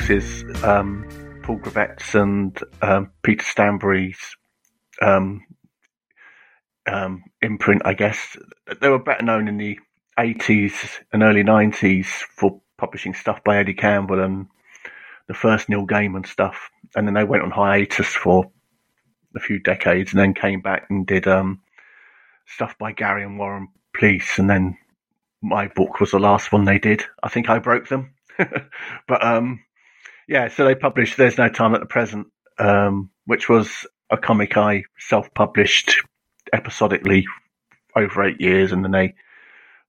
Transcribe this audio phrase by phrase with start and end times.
[0.00, 1.06] books is um,
[1.42, 4.18] Paul Gravett's and um, Peter Stanbury's
[5.02, 5.44] um,
[6.86, 8.36] um, imprint, I guess.
[8.80, 9.78] They were better known in the
[10.18, 14.46] 80s and early 90s for publishing stuff by Eddie Campbell and
[15.28, 16.70] the first Neil Gaiman stuff.
[16.94, 18.50] And then they went on hiatus for
[19.36, 21.60] a few decades and then came back and did um,
[22.46, 24.38] stuff by Gary and Warren Pleece.
[24.38, 24.78] And then
[25.42, 27.04] my book was the last one they did.
[27.22, 28.14] I think I broke them.
[28.38, 29.60] but um,
[30.30, 34.56] yeah, so they published There's No Time at the Present, um, which was a comic
[34.56, 36.02] I self published
[36.52, 37.26] episodically
[37.96, 38.70] over eight years.
[38.70, 39.14] And then they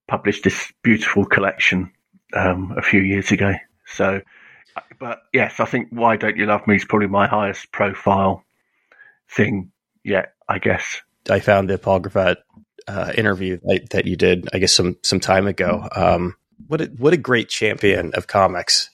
[0.07, 1.91] published this beautiful collection
[2.33, 3.53] um, a few years ago.
[3.85, 4.21] So,
[4.99, 8.43] but yes, I think Why Don't You Love Me is probably my highest profile
[9.29, 9.71] thing
[10.03, 11.03] yet, I guess.
[11.29, 12.01] I found the Paul
[12.87, 15.87] uh, interview that, that, you did, I guess, some some time ago.
[15.95, 18.89] Um, what a, what a great champion of comics.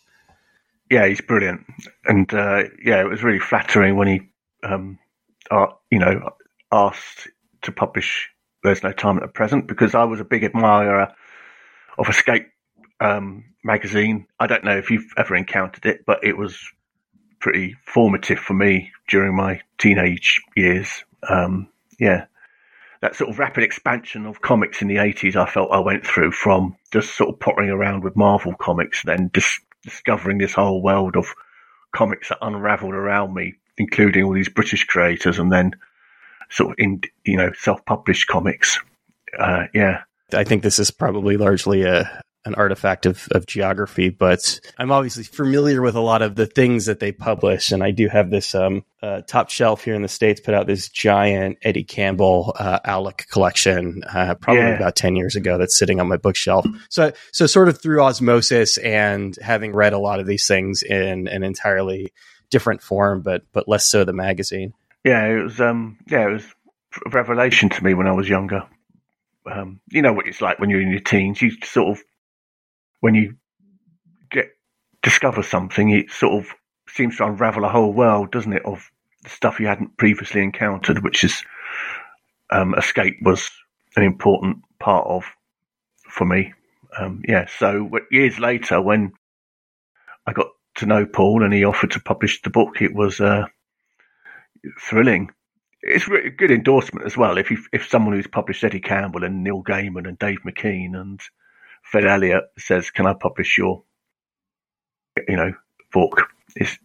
[0.89, 1.65] Yeah, he's brilliant,
[2.05, 4.21] and uh, yeah, it was really flattering when he,
[4.63, 4.99] um,
[5.51, 6.29] uh, you know,
[6.71, 7.27] asked
[7.63, 8.29] to publish
[8.63, 11.13] "There's No Time at the Present" because I was a big admirer
[11.97, 12.47] of Escape
[13.01, 14.27] um, magazine.
[14.39, 16.57] I don't know if you've ever encountered it, but it was
[17.39, 21.03] pretty formative for me during my teenage years.
[21.27, 21.67] Um,
[21.99, 22.25] yeah,
[23.01, 26.31] that sort of rapid expansion of comics in the 80s, I felt I went through
[26.31, 31.15] from just sort of pottering around with Marvel comics, then dis- discovering this whole world
[31.15, 31.27] of
[31.93, 35.71] comics that unraveled around me, including all these British creators, and then
[36.49, 38.79] sort of in you know self published comics.
[39.37, 44.59] Uh, yeah, I think this is probably largely a an artifact of, of geography, but
[44.77, 47.71] I'm obviously familiar with a lot of the things that they publish.
[47.71, 50.65] And I do have this um, uh, top shelf here in the States put out
[50.65, 54.75] this giant Eddie Campbell uh, Alec collection, uh, probably yeah.
[54.77, 56.65] about 10 years ago, that's sitting on my bookshelf.
[56.89, 61.27] So, so sort of through osmosis and having read a lot of these things in
[61.27, 62.13] an entirely
[62.49, 64.73] different form, but, but less so the magazine.
[65.03, 66.45] Yeah, it was, um, yeah, it was
[67.05, 68.63] a revelation to me when I was younger.
[69.45, 71.41] Um, you know what it's like when you're in your teens.
[71.41, 72.03] You sort of
[72.99, 73.35] when you
[74.29, 74.49] get
[75.03, 76.51] discover something, it sort of
[76.89, 78.89] seems to unravel a whole world, doesn't it, of
[79.25, 81.43] stuff you hadn't previously encountered, which is
[82.49, 83.49] um, escape was
[83.95, 85.25] an important part of
[86.09, 86.53] for me.
[86.97, 89.13] Um, yeah, so years later, when
[90.25, 93.45] I got to know Paul and he offered to publish the book, it was uh,
[94.81, 95.29] thrilling.
[95.81, 97.37] It's a good endorsement as well.
[97.37, 101.21] If you, if someone who's published Eddie Campbell and Neil Gaiman and Dave McKean and
[101.91, 103.83] Fred Elliott says, "Can I publish your,
[105.27, 105.53] you know,
[105.91, 106.77] book?" It's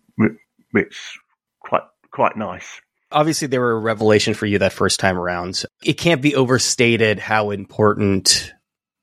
[0.75, 1.19] it's
[1.61, 2.81] quite quite nice.
[3.11, 5.65] Obviously, they were a revelation for you that first time around.
[5.85, 8.55] It can't be overstated how important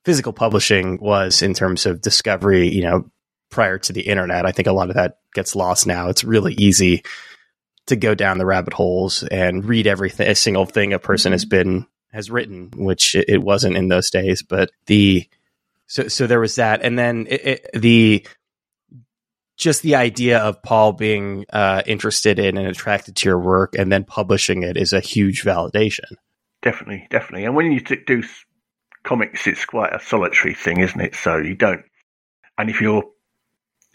[0.04, 2.70] physical publishing was in terms of discovery.
[2.70, 3.12] You know,
[3.52, 6.10] prior to the internet, I think a lot of that gets lost now.
[6.10, 7.04] It's really easy
[7.88, 11.44] to go down the rabbit holes and read everything, a single thing a person has
[11.44, 11.50] mm-hmm.
[11.50, 14.42] been has written, which it wasn't in those days.
[14.42, 15.28] But the
[15.90, 18.26] so so there was that, and then it, it, the
[19.58, 23.92] just the idea of Paul being uh, interested in and attracted to your work, and
[23.92, 26.12] then publishing it is a huge validation.
[26.62, 27.46] Definitely, definitely.
[27.46, 28.24] And when you do
[29.04, 31.16] comics, it's quite a solitary thing, isn't it?
[31.16, 31.82] So you don't.
[32.60, 33.04] And if you're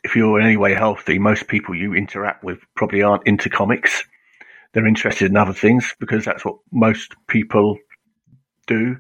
[0.03, 4.03] if you're in any way healthy, most people you interact with probably aren't into comics.
[4.72, 7.78] They're interested in other things because that's what most people
[8.66, 8.97] do.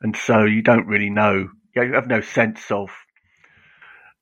[0.00, 1.48] And so you don't really know
[1.84, 2.90] you have no sense of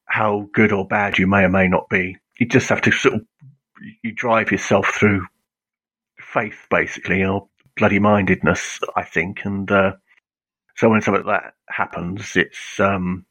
[0.06, 2.16] how good or bad you may or may not be.
[2.38, 3.20] You just have to sort of
[4.02, 5.26] you drive yourself through
[6.18, 9.44] faith, basically, or bloody mindedness, I think.
[9.44, 9.92] And uh,
[10.76, 13.26] so when something like that happens, it's um,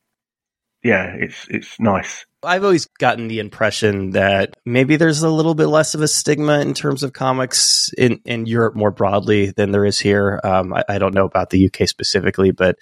[0.84, 2.26] yeah, it's it's nice.
[2.44, 6.60] I've always gotten the impression that maybe there's a little bit less of a stigma
[6.60, 10.42] in terms of comics in, in Europe more broadly than there is here.
[10.44, 12.78] Um, I, I, don't know about the UK specifically, but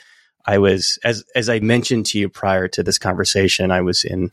[0.45, 4.31] I was as as I mentioned to you prior to this conversation, I was in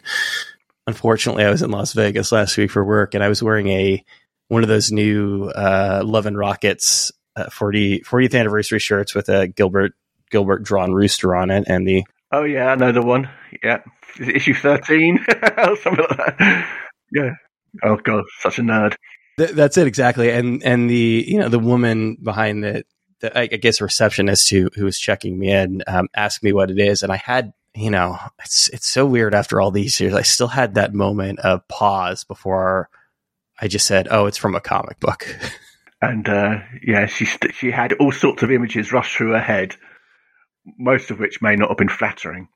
[0.87, 4.05] unfortunately I was in Las Vegas last week for work and I was wearing a
[4.49, 9.47] one of those new uh, Love and Rockets uh, 40, 40th anniversary shirts with a
[9.47, 9.93] Gilbert
[10.31, 13.29] Gilbert drawn rooster on it and the Oh yeah, I know the one.
[13.63, 13.83] Yeah.
[14.21, 15.19] issue 13
[15.83, 16.69] something like that.
[17.13, 17.31] Yeah.
[17.85, 18.95] Oh god, such a nerd.
[19.39, 20.31] Th- that's it exactly.
[20.31, 22.85] And and the you know the woman behind the
[23.21, 26.79] the, I guess receptionist who who was checking me in um, asked me what it
[26.79, 30.15] is, and I had you know it's it's so weird after all these years.
[30.15, 32.89] I still had that moment of pause before
[33.61, 35.37] I just said, "Oh, it's from a comic book."
[36.01, 39.75] And uh, yeah, she st- she had all sorts of images rush through her head,
[40.79, 42.49] most of which may not have been flattering.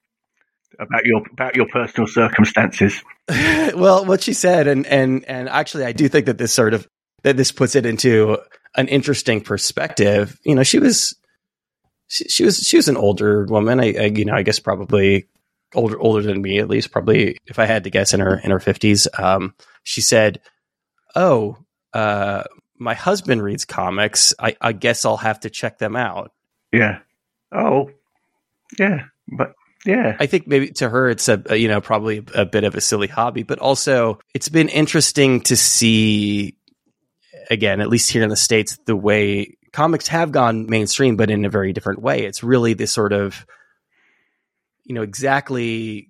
[0.78, 3.02] about your about your personal circumstances.
[3.28, 6.86] well, what she said, and and and actually, I do think that this sort of
[7.24, 8.38] that this puts it into
[8.74, 10.38] an interesting perspective.
[10.44, 11.14] You know, she was
[12.06, 13.80] she, she was she was an older woman.
[13.80, 15.28] I, I, you know I guess probably
[15.74, 16.90] older older than me at least.
[16.90, 19.08] Probably if I had to guess in her in her fifties.
[19.18, 20.40] Um, she said,
[21.14, 21.58] "Oh,
[21.92, 22.44] uh,
[22.78, 24.34] my husband reads comics.
[24.38, 26.32] I, I guess I'll have to check them out."
[26.72, 27.00] Yeah.
[27.50, 27.90] Oh,
[28.78, 29.04] yeah.
[29.28, 29.54] But
[29.84, 30.16] yeah.
[30.18, 32.80] I think maybe to her it's a, a, you know probably a bit of a
[32.80, 36.56] silly hobby, but also it's been interesting to see
[37.52, 41.44] again, at least here in the states, the way comics have gone mainstream, but in
[41.44, 42.24] a very different way.
[42.24, 43.46] It's really this sort of
[44.84, 46.08] you know exactly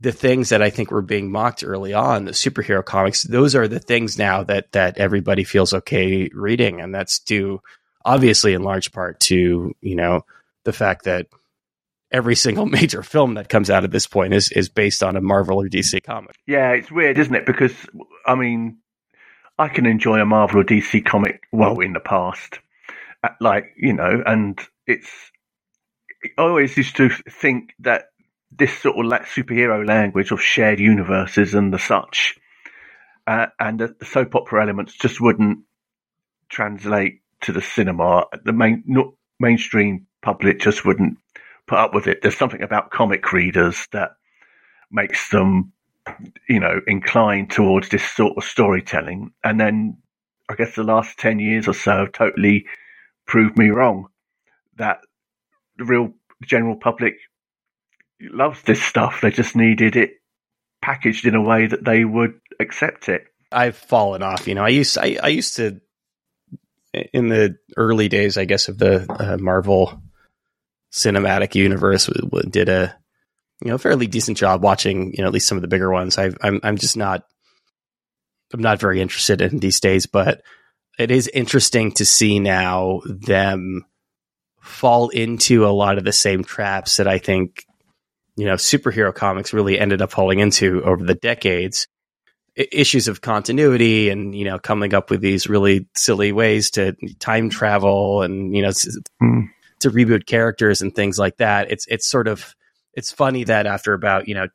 [0.00, 3.66] the things that I think were being mocked early on, the superhero comics, those are
[3.66, 7.60] the things now that that everybody feels okay reading, and that's due
[8.04, 10.22] obviously in large part to you know
[10.64, 11.26] the fact that
[12.10, 15.20] every single major film that comes out at this point is is based on a
[15.20, 16.36] Marvel or DC comic.
[16.46, 17.46] Yeah, it's weird, isn't it?
[17.46, 17.74] Because
[18.26, 18.78] I mean,
[19.58, 22.58] I can enjoy a Marvel or DC comic well in the past,
[23.22, 25.10] uh, like you know, and it's.
[26.38, 28.06] I always used to think that
[28.50, 32.36] this sort of like superhero language of shared universes and the such,
[33.26, 35.60] uh, and the, soap opera elements just wouldn't
[36.48, 38.24] translate to the cinema.
[38.44, 38.84] The main
[39.38, 41.18] mainstream public just wouldn't
[41.66, 42.22] put up with it.
[42.22, 44.12] There's something about comic readers that
[44.90, 45.72] makes them,
[46.48, 49.32] you know, inclined towards this sort of storytelling.
[49.42, 49.98] And then
[50.48, 52.66] I guess the last 10 years or so have totally
[53.26, 54.08] proved me wrong
[54.76, 54.98] that
[55.76, 56.12] the real
[56.42, 57.14] general public
[58.20, 59.20] loves this stuff.
[59.20, 60.10] They just needed it
[60.82, 63.24] packaged in a way that they would accept it.
[63.50, 64.46] I've fallen off.
[64.46, 65.80] You know, I used I, I used to
[67.12, 70.00] in the early days, I guess, of the uh, Marvel
[70.92, 72.08] cinematic universe
[72.50, 72.96] did a
[73.62, 76.18] you know fairly decent job watching you know at least some of the bigger ones.
[76.18, 77.24] i I'm, I'm just not
[78.52, 80.42] I'm not very interested in these days, but
[80.98, 83.84] it is interesting to see now them
[84.60, 87.64] fall into a lot of the same traps that I think
[88.36, 91.86] you know superhero comics really ended up falling into over the decades.
[92.56, 96.94] I- issues of continuity and you know coming up with these really silly ways to
[97.18, 99.48] time travel and you know mm
[99.84, 101.70] to reboot characters and things like that.
[101.70, 102.54] It's it's sort of
[102.96, 104.48] it's funny that after about you know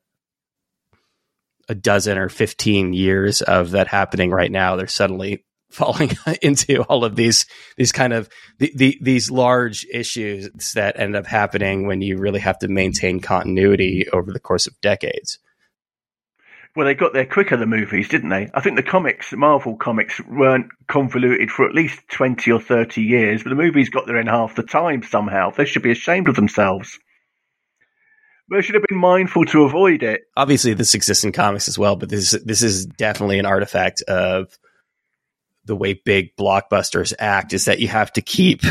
[1.68, 7.06] a dozen or 15 years of that happening right now they're suddenly falling into all
[7.06, 7.46] of these
[7.78, 8.28] these kind of
[8.58, 13.20] the, the, these large issues that end up happening when you really have to maintain
[13.20, 15.38] continuity over the course of decades
[16.76, 18.50] well, they got there quicker, the movies, didn't they?
[18.54, 23.44] I think the comics, Marvel comics, weren't convoluted for at least 20 or 30 years,
[23.44, 25.50] but the movies got there in half the time somehow.
[25.50, 27.00] They should be ashamed of themselves.
[28.52, 30.22] They should have been mindful to avoid it.
[30.36, 34.58] Obviously, this exists in comics as well, but this this is definitely an artifact of
[35.66, 37.54] the way big blockbusters act.
[37.54, 38.62] Is that you have to keep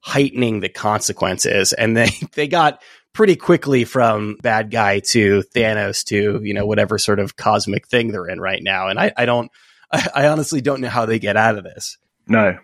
[0.00, 2.82] heightening the consequences, and they they got
[3.12, 8.08] pretty quickly from bad guy to Thanos to, you know, whatever sort of cosmic thing
[8.08, 8.88] they're in right now.
[8.88, 9.50] And I, I don't,
[9.90, 11.98] I, I honestly don't know how they get out of this.
[12.26, 12.58] No,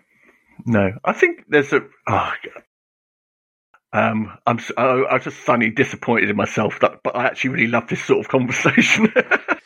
[0.65, 0.93] no.
[1.03, 2.31] I think there's a, oh,
[3.91, 7.87] um, I'm, I, I'm just suddenly disappointed in myself that, but I actually really love
[7.87, 9.11] this sort of conversation.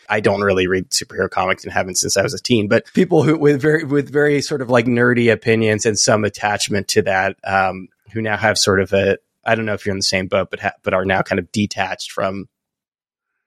[0.09, 3.23] I don't really read superhero comics and haven't since I was a teen, but people
[3.23, 7.37] who with very with very sort of like nerdy opinions and some attachment to that,
[7.43, 10.27] um, who now have sort of a I don't know if you're in the same
[10.27, 12.47] boat, but ha- but are now kind of detached from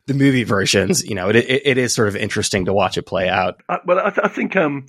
[0.07, 1.05] the movie versions.
[1.05, 3.63] You know, it, it, it is sort of interesting to watch it play out.
[3.69, 4.87] Uh, well, I, th- I think um,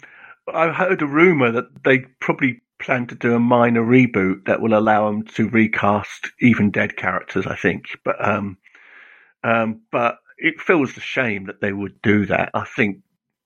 [0.53, 4.73] I heard a rumor that they probably plan to do a minor reboot that will
[4.73, 7.45] allow them to recast even dead characters.
[7.45, 8.57] I think, but um,
[9.43, 12.49] um, but it feels a shame that they would do that.
[12.53, 12.99] I think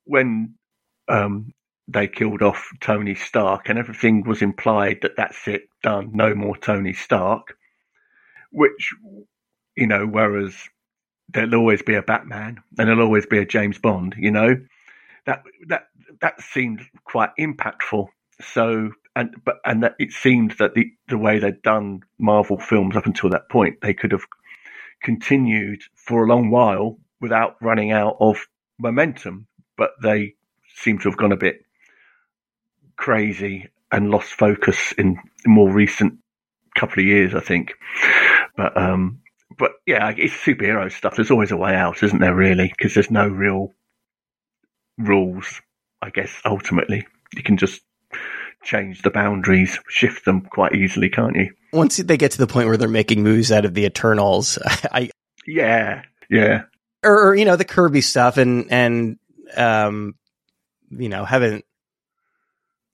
[0.06, 0.54] when
[1.10, 1.54] um,
[1.88, 6.56] they killed off Tony Stark, and everything was implied that that's it, done, no more
[6.56, 7.56] Tony Stark.
[8.52, 8.94] Which,
[9.76, 10.54] you know, whereas
[11.30, 14.56] there'll always be a Batman and there'll always be a James Bond, you know,
[15.26, 15.88] that that
[16.22, 18.08] that seemed quite impactful.
[18.42, 22.96] So, and but and that it seemed that the the way they'd done Marvel films
[22.96, 24.26] up until that point, they could have
[25.02, 28.48] continued for a long while without running out of
[28.80, 30.36] momentum, but they
[30.76, 31.66] seem to have gone a bit
[32.96, 36.18] crazy and lost focus in more recent
[36.76, 37.74] couple of years, I think.
[38.56, 39.22] But um,
[39.58, 41.16] but yeah, it's superhero stuff.
[41.16, 42.36] There's always a way out, isn't there?
[42.36, 43.74] Really, because there's no real
[44.98, 45.62] rules.
[46.02, 47.82] I guess ultimately you can just
[48.64, 51.52] change the boundaries, shift them quite easily, can't you?
[51.74, 54.58] Once they get to the point where they're making moves out of the Eternals,
[54.92, 55.10] I
[55.46, 56.64] yeah, Yeah.
[57.04, 59.18] Or, or, you know, the Kirby stuff and, and,
[59.58, 60.16] um,
[60.92, 61.66] you know, haven't,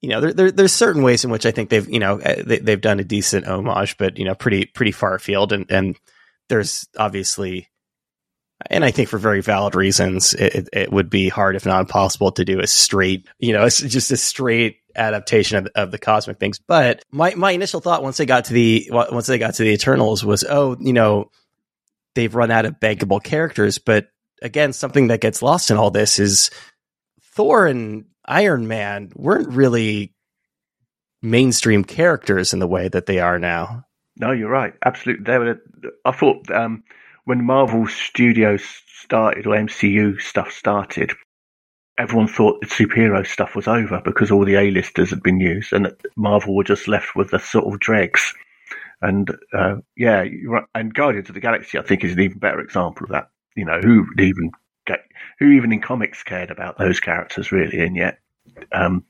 [0.01, 2.43] you know, there, there, there's certain ways in which I think they've, you know, uh,
[2.45, 5.51] they, they've done a decent homage, but, you know, pretty, pretty far afield.
[5.51, 5.97] And, and
[6.47, 7.67] there's obviously,
[8.69, 12.31] and I think for very valid reasons, it, it would be hard, if not impossible,
[12.33, 16.39] to do a straight, you know, it's just a straight adaptation of, of the cosmic
[16.39, 16.59] things.
[16.59, 19.69] But my, my initial thought once they got to the once they got to the
[19.69, 21.31] Eternals was, oh, you know,
[22.15, 23.77] they've run out of bankable characters.
[23.77, 24.07] But
[24.41, 26.49] again, something that gets lost in all this is
[27.21, 30.13] Thor and Iron Man weren't really
[31.21, 33.83] mainstream characters in the way that they are now.
[34.19, 34.73] No, you're right.
[34.83, 35.23] Absolutely.
[35.25, 35.61] They were.
[36.05, 36.83] I thought um,
[37.25, 41.13] when Marvel Studios started or MCU stuff started,
[41.97, 45.91] everyone thought the superhero stuff was over because all the A-listers had been used, and
[46.15, 48.33] Marvel were just left with the sort of dregs.
[49.01, 50.25] And uh, yeah,
[50.73, 53.29] and Guardians of the Galaxy, I think, is an even better example of that.
[53.55, 54.51] You know, who even
[54.85, 54.99] get,
[55.39, 58.19] who even in comics cared about those characters really, and yet
[58.71, 59.03] um,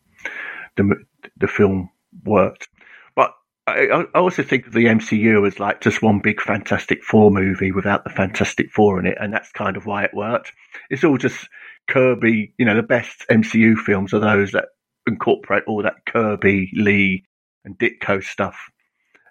[0.75, 0.96] the
[1.38, 1.89] the film
[2.24, 2.67] worked.
[3.15, 3.34] But
[3.65, 7.72] I, I also think of the MCU as like just one big Fantastic Four movie
[7.72, 10.53] without the Fantastic Four in it, and that's kind of why it worked.
[10.89, 11.48] It's all just
[11.88, 14.65] Kirby, you know, the best MCU films are those that
[15.08, 17.25] incorporate all that Kirby, Lee,
[17.65, 18.70] and Ditko stuff.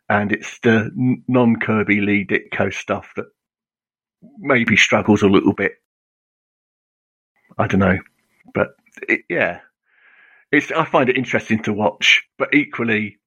[0.08, 0.90] And it's the
[1.28, 3.26] non Kirby, Lee, Ditko stuff that
[4.38, 5.72] maybe struggles a little bit.
[7.58, 7.98] I don't know.
[8.54, 8.68] But
[9.08, 9.60] it, yeah,
[10.52, 13.18] it's, I find it interesting to watch, but equally,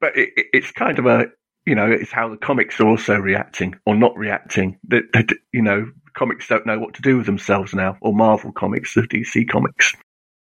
[0.00, 1.26] but it, it's kind of a,
[1.64, 4.78] you know, it's how the comics are also reacting or not reacting.
[4.88, 8.96] That, you know, comics don't know what to do with themselves now, or Marvel comics,
[8.96, 9.94] or DC comics.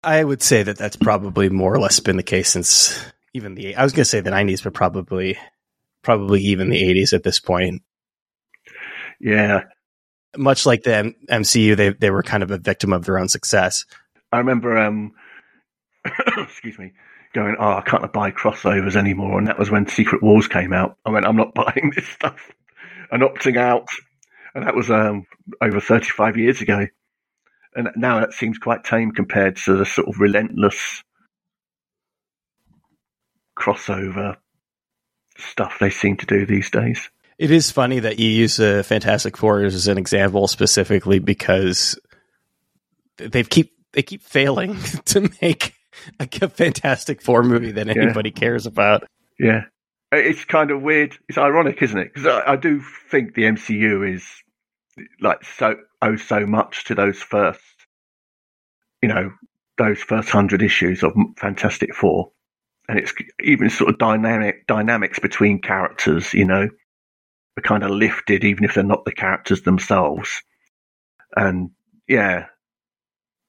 [0.05, 3.77] I would say that that's probably more or less been the case since even the
[3.77, 5.39] I was going to say the '90s, but probably
[6.03, 7.83] probably even the '80s at this point.
[9.21, 9.65] Yeah,
[10.37, 13.29] much like the M- MCU, they they were kind of a victim of their own
[13.29, 13.85] success.
[14.33, 15.13] I remember, um,
[16.37, 16.93] excuse me,
[17.33, 20.97] going, "Oh, I can't buy crossovers anymore," and that was when Secret Wars came out.
[21.05, 22.51] I went, "I'm not buying this stuff,"
[23.11, 23.87] and opting out
[24.55, 25.27] and that was um,
[25.61, 26.87] over 35 years ago.
[27.75, 31.03] And now that seems quite tame compared to the sort of relentless
[33.59, 34.37] crossover
[35.39, 37.09] stuff they seem to do these days.
[37.39, 41.99] It is funny that you use the Fantastic Four as an example specifically because
[43.17, 45.75] they keep they keep failing to make
[46.21, 48.41] a Fantastic Four movie that anybody yeah.
[48.41, 49.05] cares about.
[49.39, 49.65] Yeah,
[50.13, 51.17] Uh, it's kind of weird.
[51.29, 52.13] It's ironic, isn't it?
[52.13, 54.27] Because I, I, do think the MCU is
[55.21, 57.61] like so owe so much to those first,
[59.01, 59.33] you know,
[59.79, 62.33] those first hundred issues of Fantastic Four,
[62.89, 66.35] and it's even sort of dynamic dynamics between characters.
[66.35, 66.69] You know,
[67.57, 70.43] are kind of lifted even if they're not the characters themselves,
[71.35, 71.71] and
[72.07, 72.47] yeah,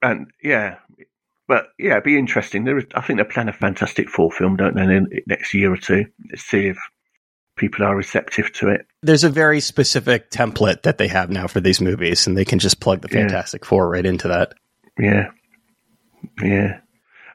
[0.01, 0.77] and yeah.
[1.47, 2.63] But yeah, it'd be interesting.
[2.63, 5.53] There is, I think they're planning a Fantastic Four film, don't they, in the next
[5.53, 6.05] year or two?
[6.29, 6.77] Let's see if
[7.57, 8.87] people are receptive to it.
[9.01, 12.59] There's a very specific template that they have now for these movies, and they can
[12.59, 13.69] just plug the Fantastic yeah.
[13.69, 14.53] Four right into that.
[14.97, 15.31] Yeah,
[16.41, 16.79] yeah.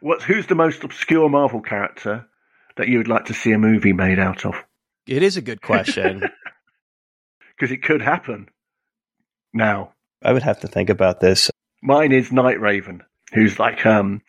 [0.00, 2.26] What's who's the most obscure Marvel character
[2.76, 4.54] that you would like to see a movie made out of?
[5.06, 6.20] It is a good question
[7.58, 8.48] because it could happen.
[9.52, 11.50] Now, I would have to think about this.
[11.82, 14.22] Mine is Night Raven, who's like um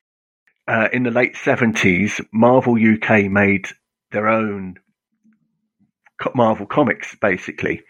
[0.68, 2.22] uh, in the late seventies.
[2.32, 3.68] Marvel UK made
[4.12, 4.76] their own
[6.36, 7.84] Marvel Comics, basically,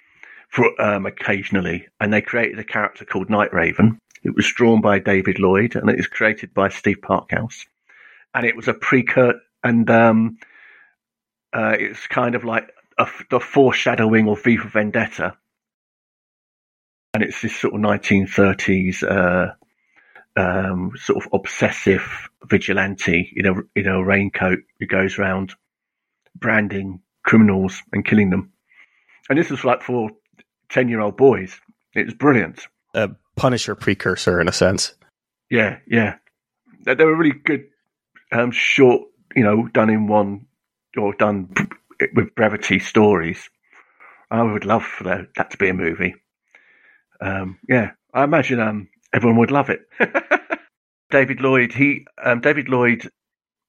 [0.50, 4.00] for um, occasionally, and they created a character called Night Raven.
[4.24, 7.66] It was drawn by David Lloyd, and it was created by Steve Parkhouse,
[8.34, 10.38] and it was a precursor, and um,
[11.54, 15.36] uh, it's kind of like a, the foreshadowing of V for Vendetta,
[17.14, 19.54] and it's this sort of 1930s uh,
[20.40, 25.54] um, sort of obsessive vigilante in a in a raincoat who goes around
[26.36, 28.52] branding criminals and killing them.
[29.30, 30.10] And this was like for
[30.70, 31.60] 10 year old boys.
[31.94, 32.68] It was brilliant.
[32.94, 34.94] A Punisher precursor, in a sense.
[35.50, 36.16] Yeah, yeah.
[36.86, 37.66] They, they were really good,
[38.32, 39.04] um, short,
[39.36, 40.46] you know, done in one
[40.98, 41.54] or done
[42.16, 43.50] with brevity stories.
[44.32, 46.16] I would love for that, that to be a movie.
[47.20, 49.82] Um, yeah, I imagine um, everyone would love it.
[51.10, 53.10] David Lloyd, he um, David Lloyd,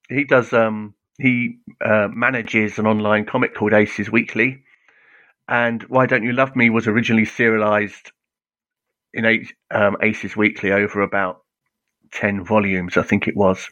[0.09, 4.63] he does um, he uh, manages an online comic called Aces Weekly,
[5.47, 8.11] and Why Don't You Love Me was originally serialized
[9.13, 11.41] in eight, um, Aces Weekly over about
[12.11, 13.69] ten volumes, I think it was.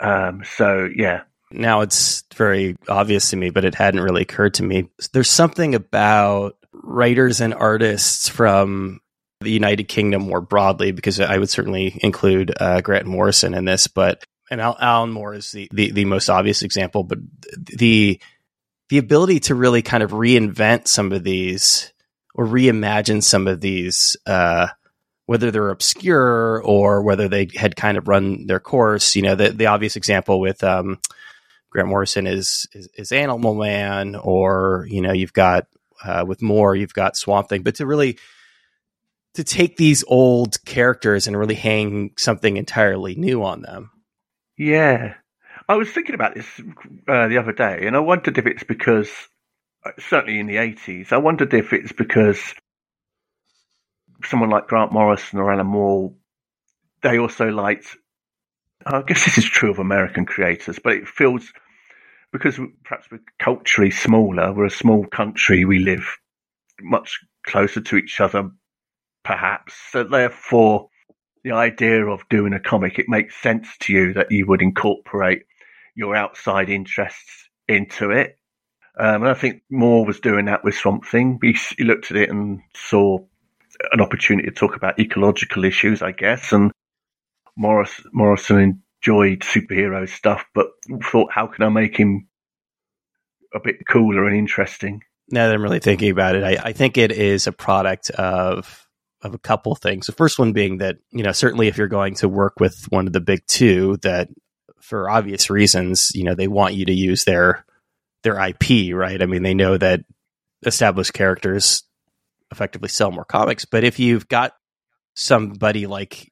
[0.00, 1.22] Um, so yeah.
[1.52, 4.88] Now it's very obvious to me, but it hadn't really occurred to me.
[5.12, 9.00] There's something about writers and artists from
[9.44, 13.86] the United Kingdom more broadly, because I would certainly include uh, Grant Morrison in this,
[13.86, 17.18] but and Al- Alan Moore is the, the, the most obvious example, but
[17.56, 18.20] the
[18.90, 21.92] the ability to really kind of reinvent some of these
[22.34, 24.68] or reimagine some of these, uh,
[25.26, 29.16] whether they're obscure or whether they had kind of run their course.
[29.16, 31.00] You know, the the obvious example with um,
[31.70, 35.66] Grant Morrison is, is, is Animal Man, or you know, you've got
[36.04, 38.18] uh, with Moore, you've got Swamp Thing, but to really
[39.34, 43.90] to take these old characters and really hang something entirely new on them.
[44.56, 45.14] Yeah.
[45.68, 46.46] I was thinking about this
[47.08, 49.10] uh, the other day, and I wondered if it's because,
[49.84, 52.54] uh, certainly in the 80s, I wondered if it's because
[54.24, 56.12] someone like Grant Morrison or Alan Moore,
[57.02, 57.96] they also liked,
[58.86, 61.50] I guess this is true of American creators, but it feels,
[62.30, 66.18] because perhaps we're culturally smaller, we're a small country, we live
[66.80, 68.50] much closer to each other
[69.24, 69.74] perhaps.
[69.90, 70.88] So therefore,
[71.42, 75.42] the idea of doing a comic, it makes sense to you that you would incorporate
[75.94, 78.38] your outside interests into it.
[78.98, 81.38] Um, and I think Moore was doing that with Swamp Thing.
[81.42, 83.18] He, he looked at it and saw
[83.92, 86.52] an opportunity to talk about ecological issues, I guess.
[86.52, 86.70] And
[87.56, 90.68] Morris, Morrison enjoyed superhero stuff, but
[91.02, 92.28] thought, how can I make him
[93.54, 95.02] a bit cooler and interesting?
[95.28, 98.83] Now that I'm really thinking about it, I, I think it is a product of
[99.24, 100.06] of a couple things.
[100.06, 103.06] The first one being that, you know, certainly if you're going to work with one
[103.06, 104.28] of the big two that
[104.80, 107.64] for obvious reasons, you know, they want you to use their
[108.22, 109.20] their IP, right?
[109.20, 110.00] I mean, they know that
[110.64, 111.82] established characters
[112.50, 114.52] effectively sell more comics, but if you've got
[115.14, 116.30] somebody like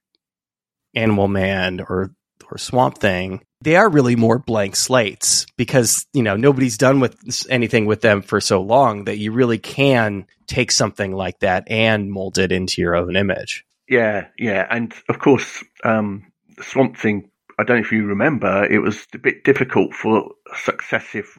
[0.94, 2.14] Animal Man or
[2.50, 7.46] or Swamp Thing, they are really more blank slates because you know nobody's done with
[7.48, 12.12] anything with them for so long that you really can take something like that and
[12.12, 13.64] mold it into your own image.
[13.88, 17.30] Yeah, yeah, and of course, um, Swamp Thing.
[17.58, 21.38] I don't know if you remember, it was a bit difficult for successive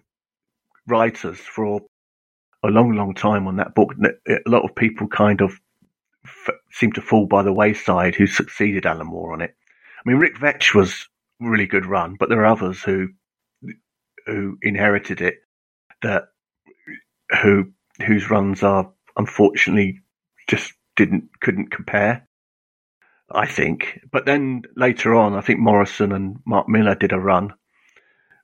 [0.87, 1.81] writers for
[2.63, 3.93] a long, long time on that book.
[4.27, 5.59] A lot of people kind of
[6.25, 9.55] f- seemed to fall by the wayside who succeeded Alan Moore on it.
[9.97, 11.07] I mean, Rick Veitch was
[11.39, 13.09] really good run, but there are others who
[14.25, 15.35] who inherited it
[16.01, 16.29] that
[17.41, 17.71] who
[18.05, 20.01] whose runs are unfortunately
[20.47, 22.27] just didn't couldn't compare.
[23.31, 27.53] I think, but then later on, I think Morrison and Mark Millar did a run,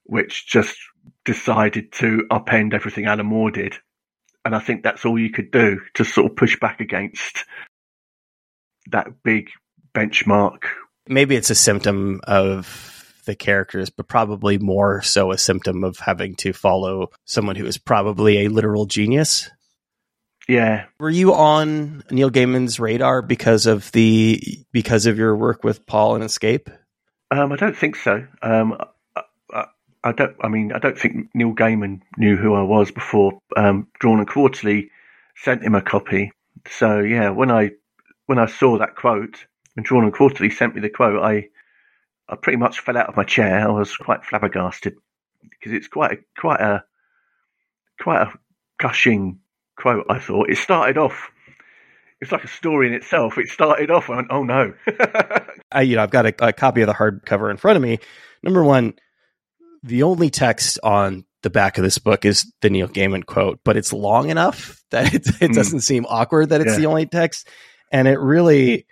[0.03, 0.77] which just
[1.25, 3.75] decided to upend everything Alan Moore did,
[4.45, 7.45] and I think that's all you could do to sort of push back against
[8.87, 9.49] that big
[9.93, 10.63] benchmark
[11.09, 16.35] maybe it's a symptom of the characters, but probably more so a symptom of having
[16.35, 19.49] to follow someone who is probably a literal genius.
[20.49, 20.85] Yeah.
[20.99, 26.15] Were you on Neil Gaiman's radar because of the because of your work with Paul
[26.15, 26.71] and Escape?
[27.29, 28.25] Um, I don't think so.
[28.41, 28.75] Um,
[29.15, 29.65] I,
[30.03, 30.35] I, don't.
[30.41, 34.27] I mean, I don't think Neil Gaiman knew who I was before um, Drawn and
[34.27, 34.89] Quarterly
[35.35, 36.31] sent him a copy.
[36.67, 37.73] So yeah, when I
[38.25, 41.49] when I saw that quote, when Drawn and Quarterly sent me the quote, I
[42.27, 43.67] I pretty much fell out of my chair.
[43.67, 44.95] I was quite flabbergasted
[45.43, 46.83] because it's quite a, quite a
[48.01, 48.33] quite a
[48.79, 49.41] gushing
[49.79, 50.05] quote.
[50.09, 51.29] I thought it started off.
[52.21, 53.37] It's like a story in itself.
[53.37, 54.09] It started off.
[54.09, 54.73] I went, oh no.
[55.71, 57.99] I, you know, I've got a, a copy of the hardcover in front of me.
[58.43, 58.93] Number one,
[59.83, 63.77] the only text on the back of this book is the Neil Gaiman quote, but
[63.77, 65.55] it's long enough that it, it mm.
[65.55, 66.79] doesn't seem awkward that it's yeah.
[66.79, 67.47] the only text.
[67.91, 68.85] And it really,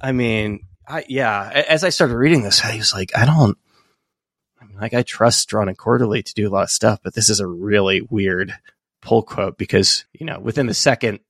[0.00, 3.56] I mean, I, yeah, as I started reading this, I was like, I don't,
[4.60, 7.14] I mean, like, I trust Drawn and Quarterly to do a lot of stuff, but
[7.14, 8.54] this is a really weird
[9.02, 11.20] pull quote because, you know, within the second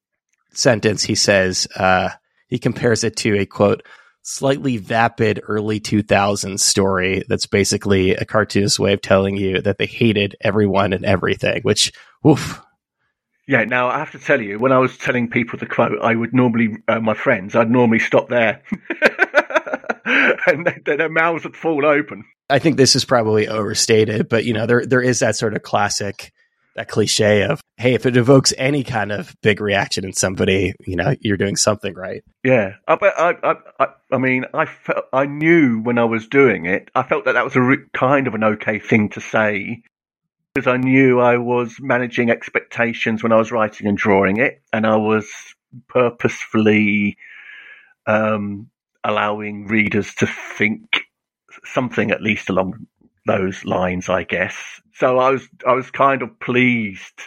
[0.53, 2.11] sentence, he says, uh,
[2.49, 3.83] he compares it to a quote,
[4.23, 9.87] slightly vapid early 2000s story that's basically a cartoonist way of telling you that they
[9.87, 11.93] hated everyone and everything, which,
[12.27, 12.61] oof,
[13.51, 16.15] yeah, now I have to tell you, when I was telling people the quote, I
[16.15, 18.63] would normally, uh, my friends, I'd normally stop there.
[20.47, 22.25] and their, their mouths would fall open.
[22.49, 25.63] I think this is probably overstated, but you know, there there is that sort of
[25.63, 26.33] classic,
[26.77, 30.97] that cliche of, hey, if it evokes any kind of big reaction in somebody, you
[30.97, 32.23] know, you're doing something right.
[32.45, 32.97] Yeah, I,
[33.43, 37.25] I, I, I mean, I felt, I knew when I was doing it, I felt
[37.25, 39.83] that that was a re- kind of an okay thing to say
[40.55, 44.87] because I knew I was managing expectations when I was writing and drawing it, and
[44.87, 45.29] I was
[45.89, 47.17] purposefully
[48.07, 48.69] um,
[49.05, 51.03] allowing readers to think
[51.65, 52.87] something at least along
[53.27, 54.57] those lines, I guess.
[54.95, 57.21] So I was I was kind of pleased,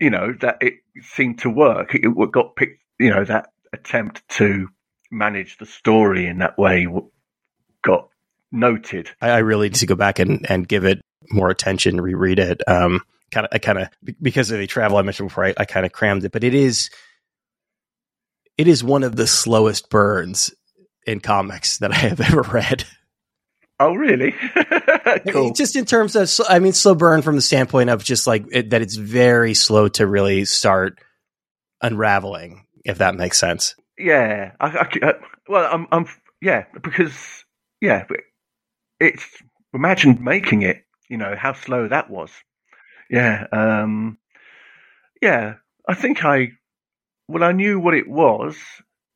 [0.00, 1.94] you know, that it seemed to work.
[1.94, 4.68] It, got picked, you know, that attempt to
[5.10, 6.86] manage the story in that way
[7.82, 8.08] got
[8.52, 9.10] noted.
[9.20, 12.60] I, I really need to go back and, and give it more attention, reread it.
[12.66, 13.88] Um, kind of, I kind of
[14.20, 16.54] because of the travel I mentioned before, I, I kind of crammed it, but it
[16.54, 16.90] is,
[18.56, 20.52] it is one of the slowest burns
[21.06, 22.84] in comics that I have ever read.
[23.80, 24.34] Oh, really?
[25.30, 25.52] cool.
[25.52, 28.70] Just in terms of, I mean, slow burn from the standpoint of just like it,
[28.70, 30.98] that it's very slow to really start
[31.80, 33.76] unraveling, if that makes sense.
[33.96, 34.52] Yeah.
[34.58, 35.12] I, I, uh,
[35.48, 36.06] well, I'm, I'm,
[36.42, 37.14] yeah, because,
[37.80, 38.04] yeah,
[38.98, 39.24] it's,
[39.72, 42.30] imagine making it, you know, how slow that was.
[43.08, 43.46] Yeah.
[43.52, 44.18] Um,
[45.22, 45.54] yeah.
[45.88, 46.52] I think I,
[47.28, 48.56] well, I knew what it was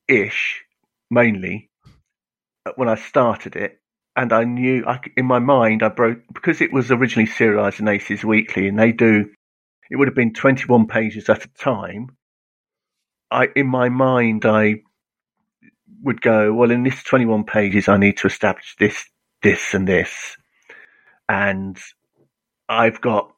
[0.07, 0.63] ish,
[1.11, 1.69] mainly,
[2.65, 3.82] uh, when I started it
[4.17, 7.89] and I knew I, in my mind I broke because it was originally serialized in
[7.89, 9.31] Aces Weekly, and they do
[9.91, 12.17] it would have been 21 pages at a time.
[13.31, 14.83] I in my mind I
[16.03, 19.05] would go well in this 21 pages I need to establish this,
[19.43, 20.37] this, and this,
[21.29, 21.79] and
[22.69, 23.33] I've got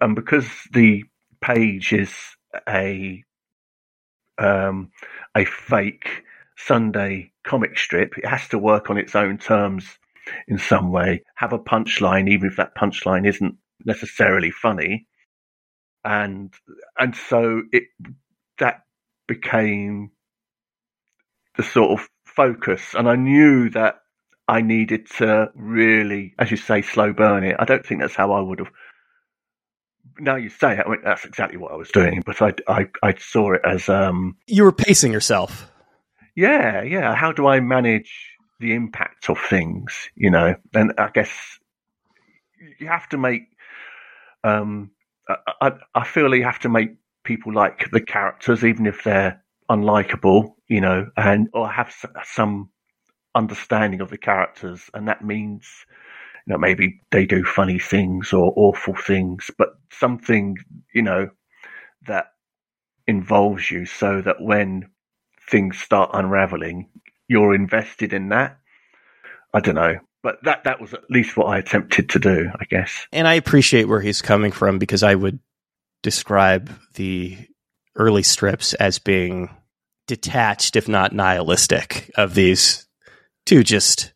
[0.00, 1.04] and because the
[1.40, 2.12] page is
[2.68, 3.22] a
[4.38, 4.90] um,
[5.36, 6.24] a fake
[6.56, 9.98] Sunday comic strip, it has to work on its own terms
[10.46, 15.06] in some way, have a punchline, even if that punchline isn't necessarily funny.
[16.04, 16.52] And
[16.98, 17.84] and so it
[18.58, 18.82] that
[19.26, 20.10] became
[21.56, 22.94] the sort of focus.
[22.94, 23.96] And I knew that
[24.46, 27.56] I needed to really, as you say, slow burn it.
[27.58, 28.70] I don't think that's how I would have.
[30.18, 32.86] Now you say it, I mean, that's exactly what I was doing, but I, I,
[33.02, 35.70] I saw it as um, you were pacing yourself.
[36.34, 37.14] Yeah, yeah.
[37.14, 38.27] How do I manage
[38.60, 40.54] the impact of things, you know.
[40.74, 41.30] And I guess
[42.78, 43.42] you have to make.
[44.44, 44.90] Um,
[45.60, 50.54] I, I feel you have to make people like the characters, even if they're unlikable,
[50.68, 51.94] you know, and or have
[52.24, 52.70] some
[53.34, 55.66] understanding of the characters, and that means,
[56.46, 60.56] you know, maybe they do funny things or awful things, but something,
[60.94, 61.28] you know,
[62.06, 62.32] that
[63.06, 64.88] involves you, so that when
[65.50, 66.88] things start unraveling,
[67.28, 68.58] you're invested in that.
[69.54, 69.98] I don't know.
[70.22, 73.06] But that that was at least what I attempted to do, I guess.
[73.12, 75.38] And I appreciate where he's coming from because I would
[76.02, 77.38] describe the
[77.94, 79.50] early strips as being
[80.06, 82.86] detached, if not nihilistic, of these
[83.46, 84.12] two just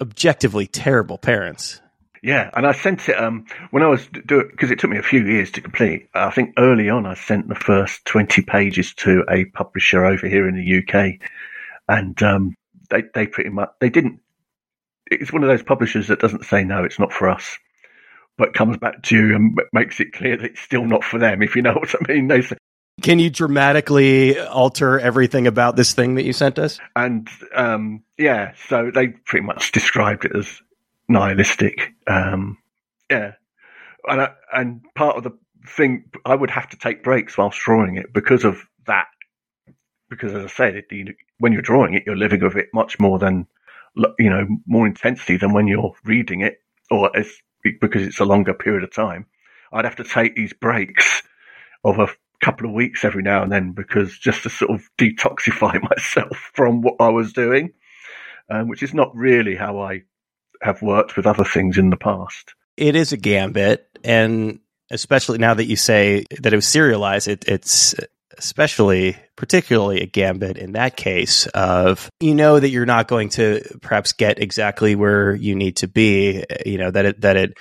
[0.00, 1.80] objectively terrible parents.
[2.22, 5.02] Yeah, and I sent it um, when I was doing because it took me a
[5.02, 6.08] few years to complete.
[6.14, 10.48] I think early on I sent the first twenty pages to a publisher over here
[10.48, 11.20] in the UK,
[11.88, 12.54] and um,
[12.90, 14.20] they they pretty much they didn't.
[15.10, 17.58] It's one of those publishers that doesn't say no, it's not for us,
[18.36, 21.42] but comes back to you and makes it clear that it's still not for them.
[21.42, 22.56] If you know what I mean, they say.
[23.02, 26.78] Can you dramatically alter everything about this thing that you sent us?
[26.96, 30.62] And um, yeah, so they pretty much described it as
[31.06, 31.92] nihilistic.
[32.06, 32.56] Um,
[33.10, 33.32] yeah,
[34.08, 35.32] and I, and part of the
[35.68, 39.06] thing I would have to take breaks whilst drawing it because of that
[40.08, 42.98] because as I said, it, you, when you're drawing it, you're living with it much
[42.98, 43.46] more than
[44.18, 47.30] you know more intensely than when you're reading it, or as
[47.62, 49.26] because it's a longer period of time.
[49.72, 51.22] I'd have to take these breaks
[51.84, 52.08] of a
[52.40, 56.82] couple of weeks every now and then because just to sort of detoxify myself from
[56.82, 57.72] what I was doing,
[58.50, 60.02] um, which is not really how I
[60.62, 62.54] have worked with other things in the past.
[62.76, 67.44] It is a gambit, and especially now that you say that it was serialized, it,
[67.48, 67.94] it's
[68.38, 73.62] especially particularly a gambit in that case of you know that you're not going to
[73.80, 77.58] perhaps get exactly where you need to be you know that it that it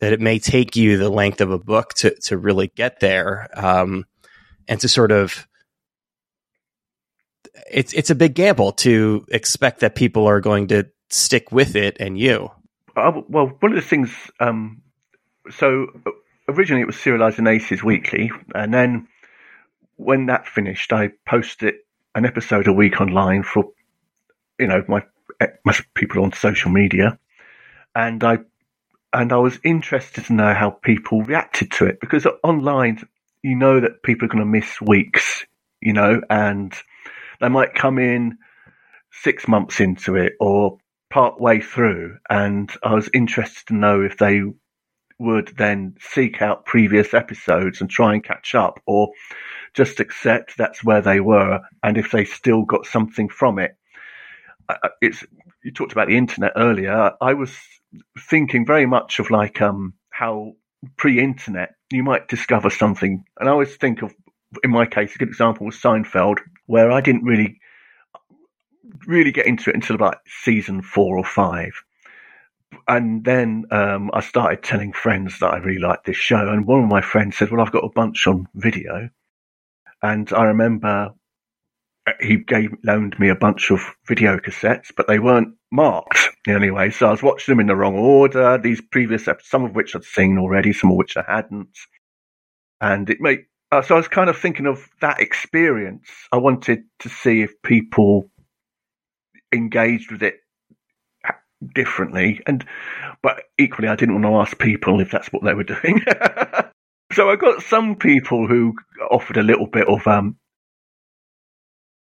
[0.00, 3.48] that it may take you the length of a book to to really get there
[3.54, 4.04] um,
[4.68, 5.46] and to sort of
[7.70, 11.96] it's it's a big gamble to expect that people are going to stick with it
[11.98, 12.50] and you.
[12.96, 14.82] Uh, well one of the things um,
[15.50, 15.86] so
[16.48, 19.08] originally it was serialized in aces weekly and then
[19.98, 21.74] when that finished, I posted
[22.14, 23.64] an episode a week online for
[24.58, 25.02] you know my
[25.64, 27.18] my people on social media,
[27.94, 28.38] and I
[29.12, 33.02] and I was interested to know how people reacted to it because online
[33.42, 35.44] you know that people are going to miss weeks,
[35.80, 36.72] you know, and
[37.40, 38.38] they might come in
[39.10, 40.78] six months into it or
[41.10, 44.42] part way through, and I was interested to know if they
[45.18, 49.10] would then seek out previous episodes and try and catch up, or
[49.74, 53.76] just accept that's where they were, and if they still got something from it.
[55.00, 55.24] It's
[55.64, 57.12] you talked about the internet earlier.
[57.20, 57.56] I was
[58.18, 60.52] thinking very much of like um, how
[60.96, 63.24] pre-internet, you might discover something.
[63.38, 64.14] And I always think of,
[64.62, 67.60] in my case, a good example was Seinfeld, where I didn't really,
[69.06, 71.72] really get into it until about season four or five.
[72.86, 76.48] And then um, I started telling friends that I really liked this show.
[76.48, 79.08] And one of my friends said, Well, I've got a bunch on video.
[80.02, 81.10] And I remember
[82.20, 86.90] he gave loaned me a bunch of video cassettes, but they weren't marked anyway.
[86.90, 88.58] So I was watching them in the wrong order.
[88.58, 91.76] These previous episodes, some of which I'd seen already, some of which I hadn't,
[92.80, 93.40] and it made.
[93.70, 96.08] Uh, so I was kind of thinking of that experience.
[96.32, 98.30] I wanted to see if people
[99.52, 100.36] engaged with it
[101.74, 102.64] differently, and
[103.22, 106.02] but equally, I didn't want to ask people if that's what they were doing.
[107.12, 108.74] so I got some people who
[109.10, 110.36] offered a little bit of um,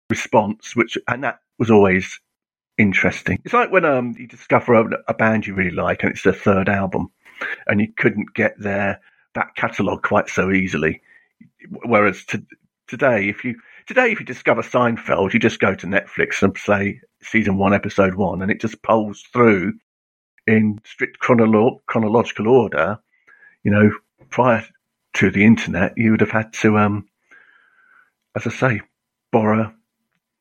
[0.09, 2.19] response, which and that was always
[2.77, 3.39] interesting.
[3.43, 6.33] It's like when um you discover a, a band you really like and it's their
[6.33, 7.11] third album,
[7.67, 8.99] and you couldn't get their
[9.33, 11.01] back catalogue quite so easily.
[11.85, 12.43] Whereas to,
[12.87, 17.01] today, if you today if you discover Seinfeld, you just go to Netflix and say
[17.21, 19.73] season one, episode one, and it just pulls through
[20.47, 22.97] in strict chronolo- chronological order.
[23.63, 23.91] You know,
[24.29, 24.65] prior
[25.19, 27.05] to the internet, you would have had to, um,
[28.37, 28.81] as I say,
[29.33, 29.73] borrow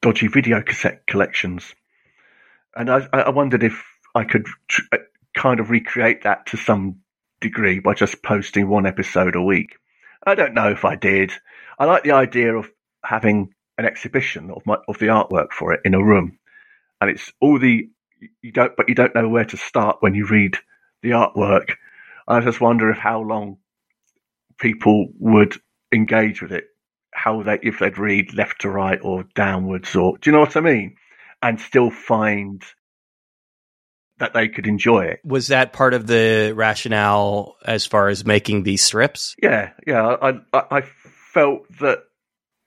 [0.00, 1.74] dodgy video cassette collections.
[2.76, 4.98] And I, I wondered if I could tr- uh,
[5.34, 7.00] kind of recreate that to some
[7.40, 9.74] degree by just posting one episode a week.
[10.24, 11.32] I don't know if I did.
[11.76, 12.70] I like the idea of
[13.04, 16.38] having an exhibition of my of the artwork for it in a room,
[17.00, 17.88] and it's all the
[18.42, 20.56] you don't, but you don't know where to start when you read
[21.02, 21.74] the artwork.
[22.28, 23.58] I just wonder if how long
[24.58, 25.54] people would
[25.92, 26.64] engage with it
[27.12, 30.56] how they if they'd read left to right or downwards or do you know what
[30.56, 30.96] I mean?
[31.42, 32.62] And still find
[34.18, 35.20] that they could enjoy it.
[35.24, 39.34] Was that part of the rationale as far as making these strips?
[39.42, 40.16] Yeah, yeah.
[40.20, 40.80] I I, I
[41.32, 42.00] felt that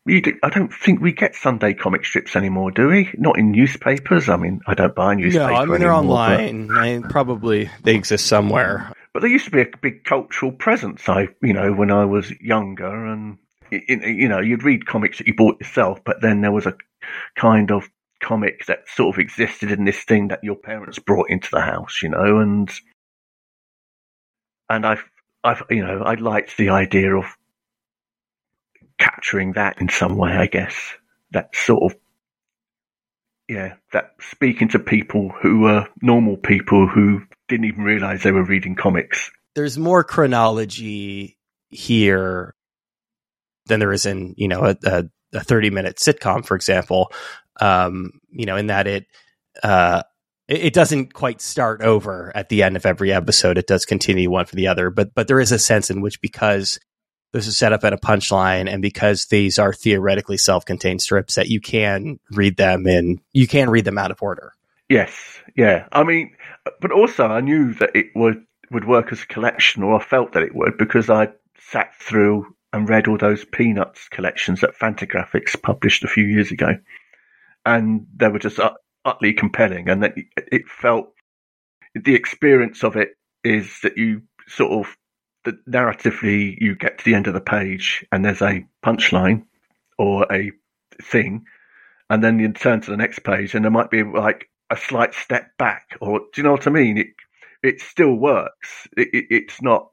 [0.06, 3.10] we do, I don't think we get Sunday comic strips anymore, do we?
[3.18, 4.30] Not in newspapers.
[4.30, 5.50] I mean, I don't buy newspapers.
[5.50, 6.68] No, I mean they're anymore, online.
[6.68, 8.94] But, I, probably they exist somewhere.
[9.14, 11.08] But there used to be a big cultural presence.
[11.10, 13.38] I, you know, when I was younger, and
[13.70, 16.78] you know, you'd read comics that you bought yourself, but then there was a
[17.36, 17.90] kind of
[18.22, 22.02] comic that sort of existed in this thing that your parents brought into the house,
[22.02, 22.72] you know, and
[24.70, 25.04] and I've
[25.44, 27.26] I've you know I liked the idea of
[28.98, 30.76] capturing that in some way, I guess.
[31.32, 32.00] That sort of
[33.50, 38.44] yeah, that speaking to people who were normal people who didn't even realize they were
[38.44, 39.30] reading comics.
[39.54, 41.38] There's more chronology
[41.70, 42.56] here
[43.68, 47.12] than there is in you know a, a, a 30 minute sitcom, for example.
[47.60, 49.06] Um, you know, in that it
[49.62, 50.04] uh,
[50.48, 53.58] it, doesn't quite start over at the end of every episode.
[53.58, 56.22] It does continue one for the other, but but there is a sense in which
[56.22, 56.80] because
[57.34, 61.48] this is set up at a punchline and because these are theoretically self-contained strips that
[61.50, 64.54] you can read them in you can read them out of order
[64.92, 66.32] yes yeah i mean
[66.80, 70.34] but also i knew that it would would work as a collection or i felt
[70.34, 71.28] that it would because i
[71.58, 76.78] sat through and read all those Peanuts collections that Fantagraphics published a few years ago,
[77.66, 78.60] and they were just
[79.06, 79.90] utterly compelling.
[79.90, 81.14] And that it felt
[81.94, 83.10] the experience of it
[83.44, 84.96] is that you sort of
[85.44, 89.44] the narratively you get to the end of the page and there's a punchline
[89.98, 90.52] or a
[91.02, 91.46] thing,
[92.10, 95.14] and then you turn to the next page and there might be like a slight
[95.14, 96.98] step back, or do you know what I mean?
[96.98, 97.08] It
[97.62, 98.88] it still works.
[98.98, 99.92] It, it, it's not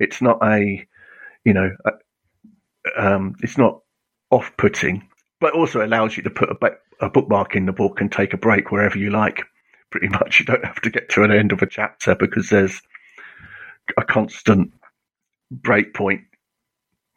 [0.00, 0.86] it's not a
[1.44, 1.70] you know
[2.96, 3.80] um, it's not
[4.30, 5.08] off-putting,
[5.40, 8.36] but also allows you to put a, a, bookmark in the book and take a
[8.36, 9.42] break wherever you like.
[9.90, 12.80] Pretty much, you don't have to get to an end of a chapter because there's
[13.96, 14.72] a constant
[15.50, 16.22] break point.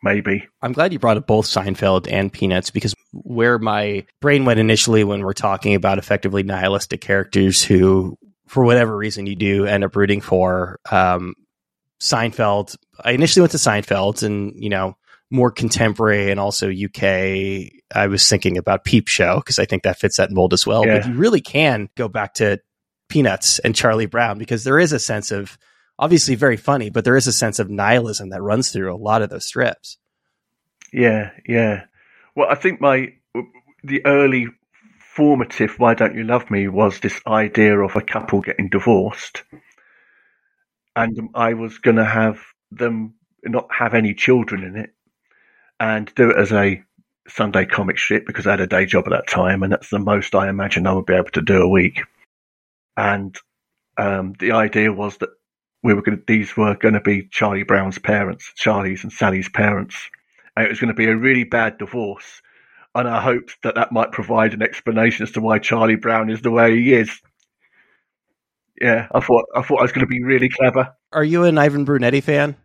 [0.01, 0.47] Maybe.
[0.61, 5.03] I'm glad you brought up both Seinfeld and Peanuts because where my brain went initially
[5.03, 8.17] when we're talking about effectively nihilistic characters who,
[8.47, 10.79] for whatever reason, you do end up rooting for.
[10.91, 11.35] Um,
[11.99, 12.77] Seinfeld.
[13.03, 14.95] I initially went to Seinfeld, and you know,
[15.31, 17.03] more contemporary and also UK,
[17.93, 20.85] I was thinking about Peep Show because I think that fits that mold as well.
[20.85, 20.99] Yeah.
[20.99, 22.59] But you really can go back to
[23.09, 25.57] Peanuts and Charlie Brown because there is a sense of
[25.97, 29.21] obviously very funny, but there is a sense of nihilism that runs through a lot
[29.21, 29.97] of those strips.
[30.91, 31.85] Yeah, yeah.
[32.39, 33.11] Well, I think my
[33.83, 34.47] the early
[35.13, 39.43] formative "Why Don't You Love Me" was this idea of a couple getting divorced,
[40.95, 42.39] and I was going to have
[42.71, 44.91] them not have any children in it,
[45.81, 46.81] and do it as a
[47.27, 49.99] Sunday comic strip because I had a day job at that time, and that's the
[49.99, 52.03] most I imagine I would be able to do a week.
[52.95, 53.37] And
[53.97, 55.31] um, the idea was that
[55.83, 60.09] we were going these were going to be Charlie Brown's parents, Charlie's and Sally's parents,
[60.63, 62.41] it was going to be a really bad divorce.
[62.95, 66.41] And I hoped that that might provide an explanation as to why Charlie Brown is
[66.41, 67.21] the way he is.
[68.81, 70.95] Yeah, I thought I thought I was going to be really clever.
[71.11, 72.55] Are you an Ivan Brunetti fan?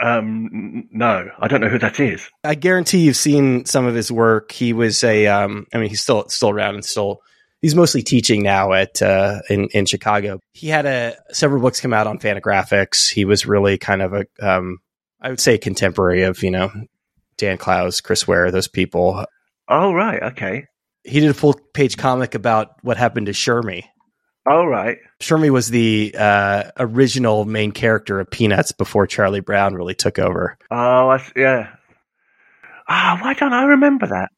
[0.00, 2.28] Um, no, I don't know who that is.
[2.44, 4.52] I guarantee you've seen some of his work.
[4.52, 7.22] He was a, um, I mean, he's still still around and still
[7.62, 10.40] he's mostly teaching now at uh, in in Chicago.
[10.52, 13.10] He had a several books come out on Fantagraphics.
[13.10, 14.78] He was really kind of a, um,
[15.20, 16.70] I would say, contemporary of you know
[17.36, 19.24] Dan Clowes, Chris Ware, those people.
[19.68, 20.64] Oh right, okay.
[21.04, 23.84] He did a full page comic about what happened to Shermy.
[24.48, 24.98] Oh right.
[25.20, 30.56] Shermy was the uh, original main character of Peanuts before Charlie Brown really took over.
[30.70, 31.70] Oh, I, yeah.
[32.88, 34.30] Ah, why don't I remember that?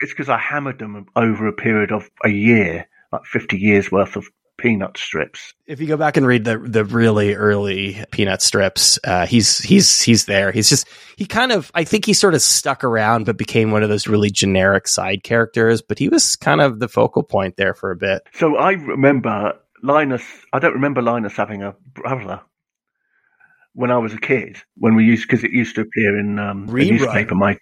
[0.00, 4.16] It's because I hammered them over a period of a year, like fifty years worth
[4.16, 4.26] of
[4.62, 5.52] peanut strips.
[5.66, 10.00] If you go back and read the the really early peanut strips, uh, he's he's
[10.00, 10.52] he's there.
[10.52, 13.82] He's just he kind of I think he sort of stuck around, but became one
[13.82, 15.82] of those really generic side characters.
[15.82, 18.22] But he was kind of the focal point there for a bit.
[18.34, 20.22] So I remember Linus.
[20.52, 22.40] I don't remember Linus having a brother
[23.74, 24.58] when I was a kid.
[24.76, 27.34] When we used because it used to appear in um, the newspaper.
[27.34, 27.58] My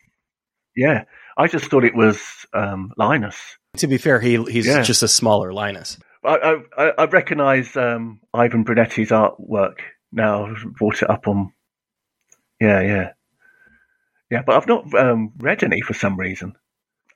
[0.76, 1.04] yeah,
[1.36, 2.20] I just thought it was
[2.52, 3.36] um, Linus.
[3.78, 4.82] To be fair, he he's Yeah.
[4.82, 5.98] just a smaller Linus.
[6.24, 9.78] I I, I recognise um, Ivan Brunetti's artwork
[10.12, 10.46] now.
[10.46, 11.52] I've brought it up on.
[12.60, 13.12] Yeah, yeah,
[14.30, 14.42] yeah.
[14.44, 16.54] But I've not um, read any for some reason.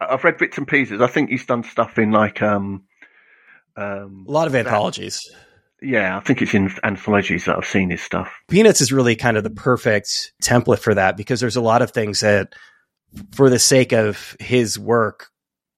[0.01, 1.01] I've read bits and pieces.
[1.01, 2.85] I think he's done stuff in like um,
[3.77, 5.21] um, A lot of anthologies.
[5.81, 6.17] yeah.
[6.17, 8.33] I think it's in anthologies that I've seen his stuff.
[8.49, 11.93] Peanuts is really kind of the perfect template for that because there's a lot of
[11.93, 12.55] things that,
[13.33, 15.29] for the sake of his work,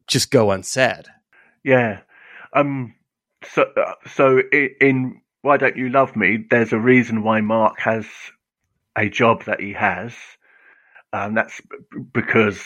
[0.06, 1.06] just go unsaid.
[1.62, 2.00] Yeah.
[2.54, 2.94] Um.
[3.52, 3.66] So
[4.06, 6.38] so in Why Don't You Love Me?
[6.50, 8.06] There's a reason why Mark has
[8.96, 10.14] a job that he has.
[11.12, 11.60] Um, that's
[12.12, 12.62] because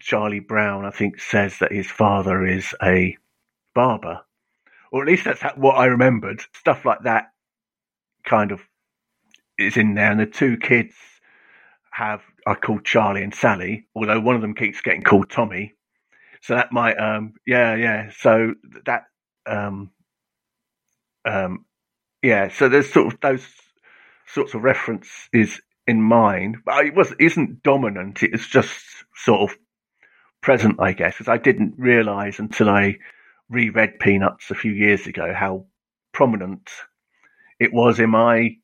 [0.00, 3.16] Charlie Brown, I think, says that his father is a
[3.74, 4.20] barber,
[4.92, 6.42] or at least that's what I remembered.
[6.54, 7.26] Stuff like that
[8.24, 8.60] kind of
[9.58, 10.94] is in there, and the two kids
[11.92, 15.74] have are called Charlie and Sally, although one of them keeps getting called Tommy.
[16.42, 18.10] So that might, um, yeah, yeah.
[18.16, 18.54] So
[18.86, 19.04] that,
[19.46, 19.90] um,
[21.28, 21.66] um,
[22.22, 22.48] yeah.
[22.48, 23.46] So there's sort of those
[24.26, 28.22] sorts of references in mind, but it was isn't dominant.
[28.22, 29.56] It's just sort of
[30.42, 32.98] present, I guess, because I didn't realise until I
[33.50, 35.66] reread Peanuts a few years ago how
[36.12, 36.70] prominent
[37.60, 38.56] it was in my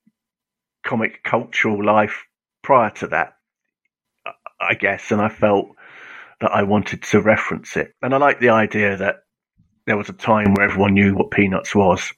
[0.84, 2.24] comic cultural life
[2.62, 3.34] prior to that.
[4.26, 5.68] I- I guess, and I felt
[6.40, 7.94] that I wanted to reference it.
[8.02, 9.16] And I like the idea that
[9.86, 12.12] there was a time where everyone knew what Peanuts was,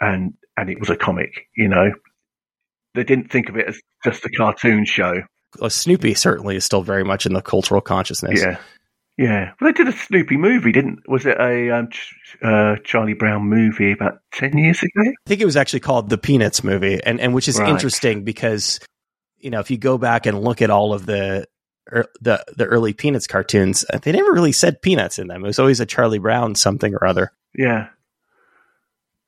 [0.00, 1.46] and and it was a comic.
[1.56, 1.92] You know,
[2.94, 5.22] they didn't think of it as just a cartoon show.
[5.60, 8.42] Well, Snoopy certainly is still very much in the cultural consciousness.
[8.42, 8.58] Yeah,
[9.16, 9.52] yeah.
[9.60, 11.00] Well, they did a Snoopy movie, didn't?
[11.08, 15.02] Was it a um, Ch- uh, Charlie Brown movie about ten years ago?
[15.08, 17.68] I think it was actually called the Peanuts movie, and and which is Right.
[17.68, 18.78] interesting because
[19.38, 21.46] you know if you go back and look at all of the
[21.90, 25.42] er, the the early Peanuts cartoons, uh, they never really said peanuts in them.
[25.44, 27.32] It was always a Charlie Brown something or other.
[27.54, 27.88] Yeah,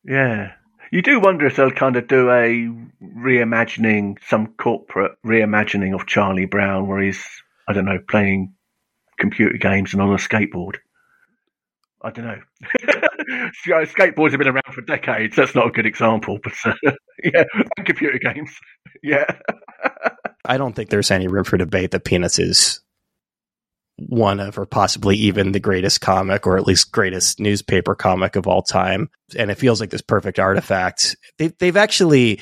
[0.04, 0.52] yeah.
[0.90, 2.68] You do wonder if they'll kind of do a
[3.02, 7.24] reimagining, some corporate reimagining of Charlie Brown, where he's
[7.68, 8.54] I don't know playing
[9.18, 10.76] computer games and on a skateboard.
[12.02, 12.40] I don't know.
[13.66, 15.36] Skateboards have been around for decades.
[15.36, 16.72] That's not a good example, but uh,
[17.22, 17.44] yeah,
[17.76, 18.50] and computer games.
[19.02, 19.24] Yeah,
[20.44, 22.79] I don't think there's any room for debate that Peanuts is
[24.08, 28.46] one of, or possibly even the greatest comic, or at least greatest newspaper comic of
[28.46, 29.10] all time.
[29.36, 31.16] And it feels like this perfect artifact.
[31.38, 32.40] They, they've actually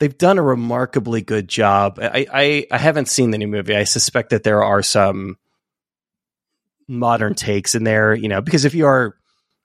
[0.00, 1.98] they've done a remarkably good job.
[2.00, 3.76] I, I I haven't seen the new movie.
[3.76, 5.36] I suspect that there are some
[6.86, 9.16] modern takes in there, you know, because if you are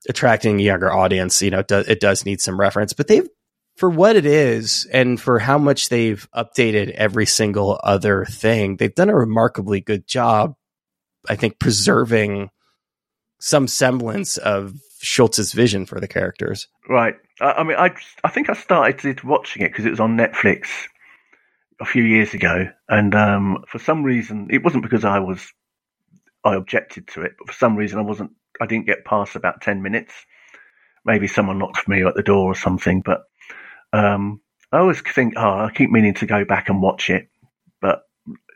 [0.10, 2.93] attracting a younger audience, you know, it it does need some reference.
[2.93, 3.28] But they've
[3.76, 8.93] for what it is and for how much they've updated every single other thing, they've
[8.93, 10.56] done a remarkably good job,
[11.30, 12.49] I think, preserving
[13.39, 16.67] some semblance of Schulz's vision for the characters.
[16.88, 17.15] right.
[17.41, 17.93] I, I mean, I
[18.24, 20.67] I think I started watching it because it was on Netflix
[21.82, 25.51] a few years ago, and um, for some reason, it wasn't because I was
[26.43, 28.32] I objected to it, but for some reason, I wasn't.
[28.61, 30.13] I didn't get past about ten minutes.
[31.05, 33.24] Maybe someone knocked me at the door or something, but
[33.91, 37.28] um, I always think, oh, I keep meaning to go back and watch it,
[37.82, 38.03] but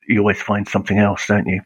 [0.07, 1.61] you always find something else, don't you?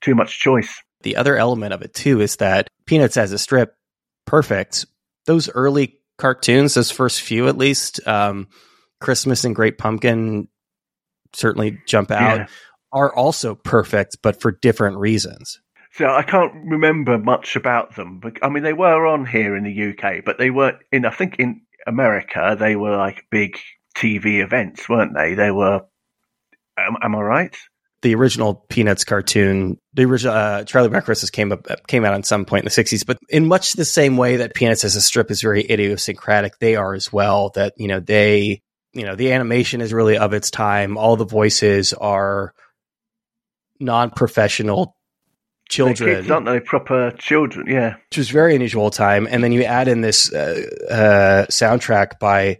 [0.00, 0.82] Too much choice.
[1.02, 3.74] The other element of it too is that Peanuts as a strip,
[4.26, 4.86] perfect.
[5.26, 8.48] Those early cartoons, those first few at least, um,
[9.00, 10.48] Christmas and Great Pumpkin
[11.32, 12.46] certainly jump out, yeah.
[12.92, 15.60] are also perfect, but for different reasons.
[15.92, 18.20] So I can't remember much about them.
[18.20, 21.04] But I mean, they were on here in the UK, but they weren't in.
[21.04, 23.58] I think in America they were like big
[23.96, 25.34] TV events, weren't they?
[25.34, 25.82] They were.
[26.78, 27.56] Am, am I right?
[28.02, 32.26] The original Peanuts cartoon, the original uh, Charlie Brown Christmas came up came out at
[32.26, 35.00] some point in the '60s, but in much the same way that Peanuts as a
[35.00, 37.50] strip is very idiosyncratic, they are as well.
[37.56, 40.96] That you know they you know the animation is really of its time.
[40.96, 42.54] All the voices are
[43.80, 44.96] non-professional
[45.68, 46.60] children, kids, aren't they?
[46.60, 47.96] Proper children, yeah.
[48.10, 49.28] Which was very unusual time.
[49.30, 52.58] And then you add in this uh, uh, soundtrack by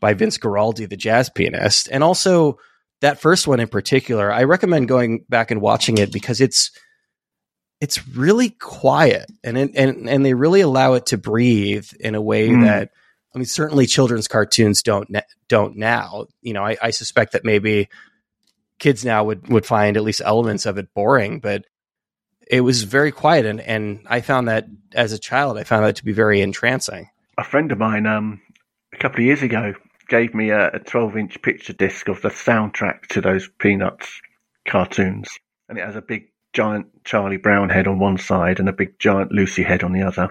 [0.00, 2.58] by Vince Guaraldi, the jazz pianist, and also
[3.02, 4.32] that first one in particular.
[4.32, 6.70] I recommend going back and watching it because it's
[7.80, 12.22] it's really quiet and it, and and they really allow it to breathe in a
[12.22, 12.64] way mm.
[12.64, 12.90] that
[13.34, 15.08] I mean certainly children's cartoons don't
[15.48, 16.26] don't now.
[16.40, 17.88] You know, I, I suspect that maybe
[18.78, 21.64] kids now would would find at least elements of it boring, but
[22.48, 25.96] it was very quiet and, and I found that as a child I found that
[25.96, 27.08] to be very entrancing.
[27.36, 28.40] A friend of mine um
[28.92, 29.74] a couple of years ago
[30.08, 34.20] gave me a, a 12 inch picture disc of the soundtrack to those Peanuts
[34.66, 35.28] cartoons.
[35.68, 38.98] And it has a big giant Charlie Brown head on one side and a big
[38.98, 40.28] giant Lucy head on the other.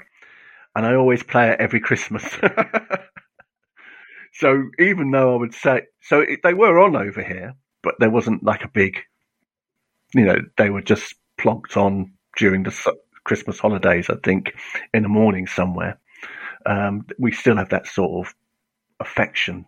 [0.75, 2.23] And I always play it every Christmas.
[4.33, 8.09] so even though I would say, so it, they were on over here, but there
[8.09, 8.99] wasn't like a big,
[10.13, 12.93] you know, they were just plonked on during the
[13.23, 14.53] Christmas holidays, I think,
[14.93, 15.99] in the morning somewhere.
[16.65, 18.33] Um, we still have that sort of
[19.01, 19.65] affection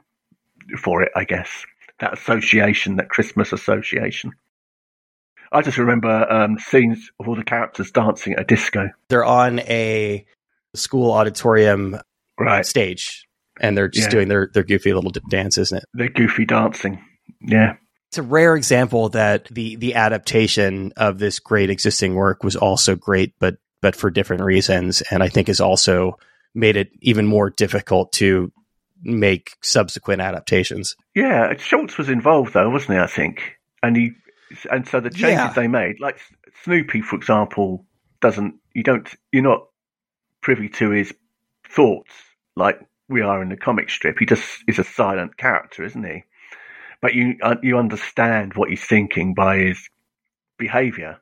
[0.80, 1.66] for it, I guess.
[2.00, 4.32] That association, that Christmas association.
[5.52, 8.90] I just remember um, scenes of all the characters dancing at a disco.
[9.10, 10.26] They're on a
[10.74, 12.00] school auditorium
[12.40, 12.66] right.
[12.66, 13.28] stage,
[13.62, 14.12] and they're just yeah.
[14.12, 15.86] doing their, their goofy little dance, isn't it?
[15.94, 17.04] They're goofy dancing.
[17.40, 17.76] Yeah.
[18.10, 22.96] It's a rare example that the the adaptation of this great existing work was also
[22.96, 26.20] great, but but for different reasons, and I think has also
[26.54, 28.52] made it even more difficult to
[29.04, 30.96] make subsequent adaptations.
[31.16, 33.00] Yeah, Schulz was involved though, wasn't he?
[33.00, 34.12] I think, and he
[34.72, 35.54] and so the changes yeah.
[35.54, 36.20] they made, like
[36.64, 37.86] Snoopy, for example,
[38.22, 39.68] doesn't you don't you're not
[40.42, 41.14] privy to his
[41.68, 42.12] thoughts
[42.56, 42.80] like
[43.10, 44.18] we are in the comic strip.
[44.20, 46.24] He just is a silent character, isn't he?
[47.02, 49.90] But you uh, you understand what he's thinking by his
[50.58, 51.20] behavior,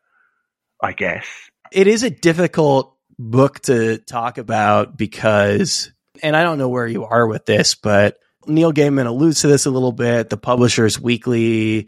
[0.82, 1.28] I guess.
[1.72, 5.92] It is a difficult book to talk about because
[6.22, 9.66] and I don't know where you are with this, but Neil Gaiman alludes to this
[9.66, 10.30] a little bit.
[10.30, 11.88] The publisher's weekly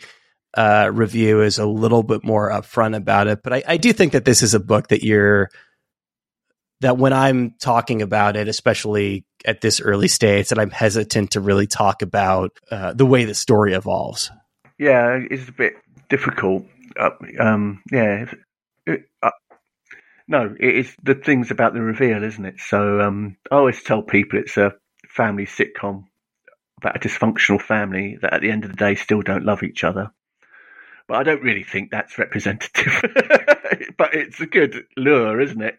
[0.55, 4.11] uh, review is a little bit more upfront about it, but I, I, do think
[4.13, 5.49] that this is a book that you're
[6.81, 11.39] that when I'm talking about it, especially at this early stage, that I'm hesitant to
[11.39, 14.29] really talk about uh, the way the story evolves.
[14.77, 15.75] Yeah, it's a bit
[16.09, 16.65] difficult.
[16.99, 18.25] Uh, um, yeah,
[18.85, 19.31] it, uh,
[20.27, 22.59] no, it is the things about the reveal, isn't it?
[22.59, 24.73] So um, I always tell people it's a
[25.07, 26.05] family sitcom
[26.77, 29.83] about a dysfunctional family that at the end of the day still don't love each
[29.83, 30.11] other.
[31.07, 33.01] But I don't really think that's representative.
[33.97, 35.77] but it's a good lure, isn't it?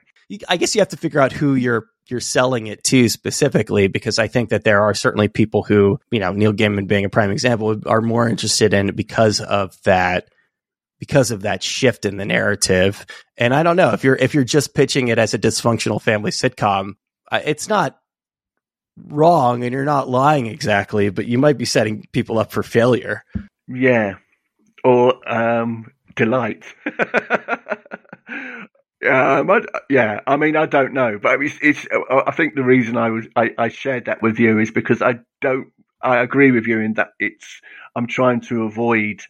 [0.48, 4.18] I guess you have to figure out who you're you're selling it to specifically, because
[4.18, 7.30] I think that there are certainly people who, you know, Neil Gaiman being a prime
[7.30, 10.28] example, are more interested in it because of that
[11.04, 13.04] because of that shift in the narrative.
[13.36, 16.30] And I don't know if you're if you're just pitching it as a dysfunctional family
[16.30, 16.94] sitcom,
[17.30, 17.98] uh, it's not
[18.96, 23.22] wrong and you're not lying exactly, but you might be setting people up for failure.
[23.68, 24.14] Yeah.
[24.82, 26.64] Or um, delight.
[29.04, 32.96] Um, I, yeah, I mean, I don't know, but it's, it's, I think the reason
[32.96, 35.70] I was I, I, shared that with you is because I don't.
[36.00, 37.60] I agree with you in that it's.
[37.94, 39.20] I'm trying to avoid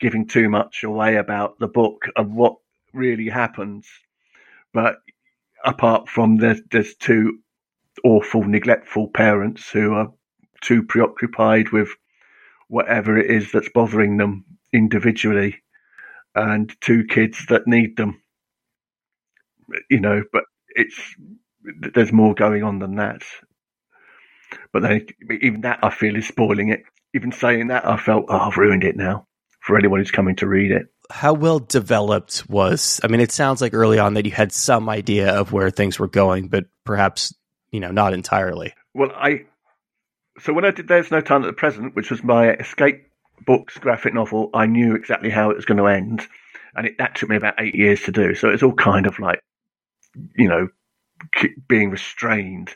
[0.00, 2.56] giving too much away about the book and what
[2.92, 3.86] really happens.
[4.72, 4.96] But
[5.64, 7.38] apart from there's, there's two
[8.02, 10.12] awful, neglectful parents who are
[10.62, 11.90] too preoccupied with
[12.68, 15.62] whatever it is that's bothering them individually,
[16.34, 18.22] and two kids that need them.
[19.88, 20.98] You know, but it's
[21.94, 23.22] there's more going on than that.
[24.72, 25.06] But then,
[25.42, 26.82] even that I feel is spoiling it.
[27.12, 29.26] Even saying that, I felt, oh, I've ruined it now
[29.70, 30.88] for anyone who's coming to read it.
[31.10, 33.00] How well developed was?
[33.02, 35.98] I mean, it sounds like early on that you had some idea of where things
[35.98, 37.34] were going, but perhaps
[37.70, 38.74] you know not entirely.
[38.94, 39.46] Well, I
[40.40, 43.06] so when I did "There's No Time at the Present," which was my escape
[43.46, 46.26] books graphic novel, I knew exactly how it was going to end,
[46.74, 48.34] and it, that took me about eight years to do.
[48.34, 49.40] So it's all kind of like,
[50.36, 50.68] you know,
[51.68, 52.74] being restrained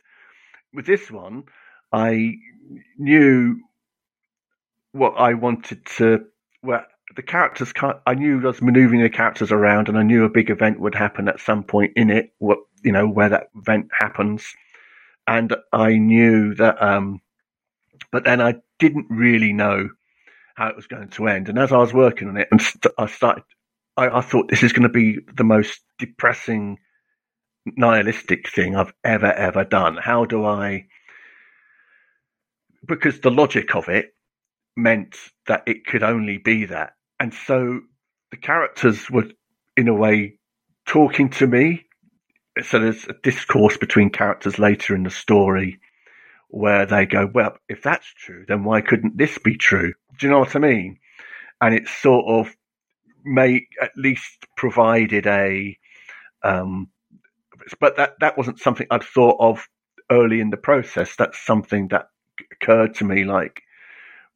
[0.73, 1.45] with this one,
[1.93, 2.35] I
[2.99, 3.61] knew
[4.93, 6.27] what I wanted to.
[6.65, 6.85] Well,
[7.15, 7.73] the characters.
[8.07, 10.95] I knew I was manoeuvring the characters around, and I knew a big event would
[10.95, 12.33] happen at some point in it.
[12.39, 14.45] What you know, where that event happens,
[15.27, 16.83] and I knew that.
[16.83, 17.21] Um,
[18.11, 19.91] but then I didn't really know
[20.55, 21.49] how it was going to end.
[21.49, 23.45] And as I was working on it, and st- I started,
[23.97, 26.79] I, I thought this is going to be the most depressing,
[27.67, 29.99] nihilistic thing I've ever ever done.
[29.99, 30.87] How do I?
[32.87, 34.15] Because the logic of it
[34.77, 35.17] meant
[35.47, 36.95] that it could only be that.
[37.21, 37.81] And so
[38.31, 39.29] the characters were,
[39.77, 40.39] in a way,
[40.87, 41.87] talking to me.
[42.63, 45.81] So there's a discourse between characters later in the story
[46.49, 49.93] where they go, well, if that's true, then why couldn't this be true?
[50.19, 50.99] Do you know what I mean?
[51.61, 52.55] And it sort of
[53.25, 55.77] may at least provided a,
[56.45, 56.91] um,
[57.81, 59.67] but that, that wasn't something I'd thought of
[60.11, 61.17] early in the process.
[61.17, 62.07] That's something that
[62.53, 63.63] occurred to me like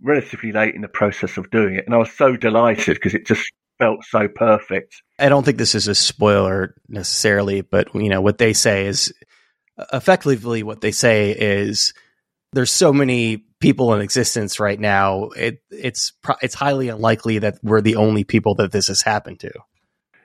[0.03, 1.85] relatively late in the process of doing it.
[1.87, 5.03] And I was so delighted because it just felt so perfect.
[5.19, 9.13] I don't think this is a spoiler necessarily, but you know, what they say is
[9.93, 11.95] effectively what they say is
[12.53, 15.29] there's so many people in existence right now.
[15.37, 19.53] It, it's, it's highly unlikely that we're the only people that this has happened to.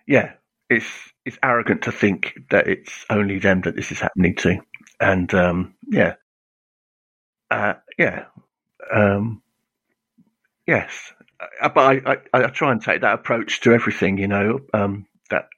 [0.08, 0.32] Yeah.
[0.70, 0.88] It's,
[1.26, 4.58] it's arrogant to think that it's only them that this is happening to.
[5.00, 6.16] And, um, yeah.
[7.52, 8.26] Uh, yeah.
[8.92, 9.43] Um,
[10.68, 11.14] Yes,
[11.62, 14.18] uh, but I, I, I, try and take that approach to everything.
[14.18, 15.50] You know, um, that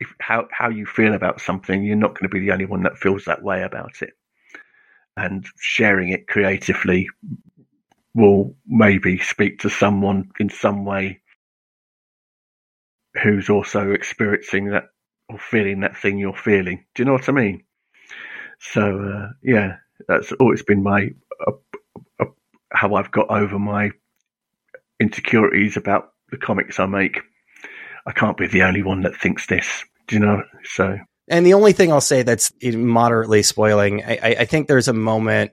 [0.00, 2.82] if how how you feel about something, you're not going to be the only one
[2.84, 4.14] that feels that way about it,
[5.16, 7.08] and sharing it creatively
[8.14, 11.20] will maybe speak to someone in some way
[13.22, 14.84] who's also experiencing that
[15.28, 16.84] or feeling that thing you're feeling.
[16.94, 17.64] Do you know what I mean?
[18.60, 19.76] So uh, yeah,
[20.08, 21.10] that's always been my
[21.46, 21.52] uh,
[22.20, 22.26] uh,
[22.72, 23.90] how I've got over my
[25.00, 27.20] insecurities about the comics I make.
[28.06, 29.84] I can't be the only one that thinks this.
[30.06, 30.42] Do you know?
[30.64, 30.98] So.
[31.28, 35.52] And the only thing I'll say that's moderately spoiling, I, I think there's a moment,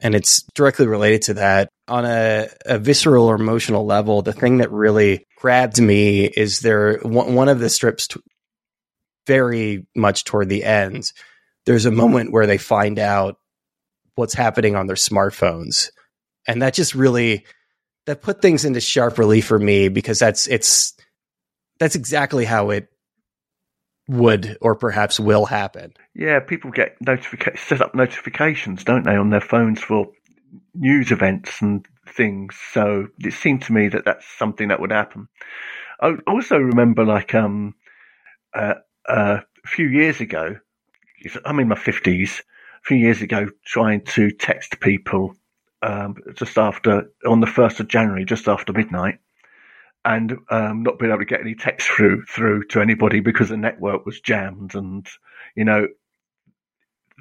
[0.00, 1.68] and it's directly related to that.
[1.88, 6.98] On a, a, visceral or emotional level, the thing that really grabbed me is there
[6.98, 8.20] one, of the strips t-
[9.26, 11.12] very much toward the end.
[11.66, 13.36] There's a moment where they find out
[14.14, 15.90] what's happening on their smartphones.
[16.46, 17.44] And that just really
[18.06, 20.94] that put things into sharp relief for me because that's it's
[21.78, 22.88] that's exactly how it
[24.08, 25.94] would or perhaps will happen.
[26.14, 30.08] Yeah, people get notifications, set up notifications, don't they, on their phones for
[30.74, 32.56] news events and things.
[32.72, 35.28] So it seemed to me that that's something that would happen.
[36.00, 37.74] I also remember, like, um,
[38.54, 38.74] uh,
[39.08, 40.56] uh, a few years ago,
[41.44, 42.42] I'm in my fifties.
[42.84, 45.36] A few years ago, trying to text people
[45.82, 49.18] um, just after on the first of January, just after midnight,
[50.04, 53.56] and um, not being able to get any text through through to anybody because the
[53.56, 55.06] network was jammed, and
[55.54, 55.88] you know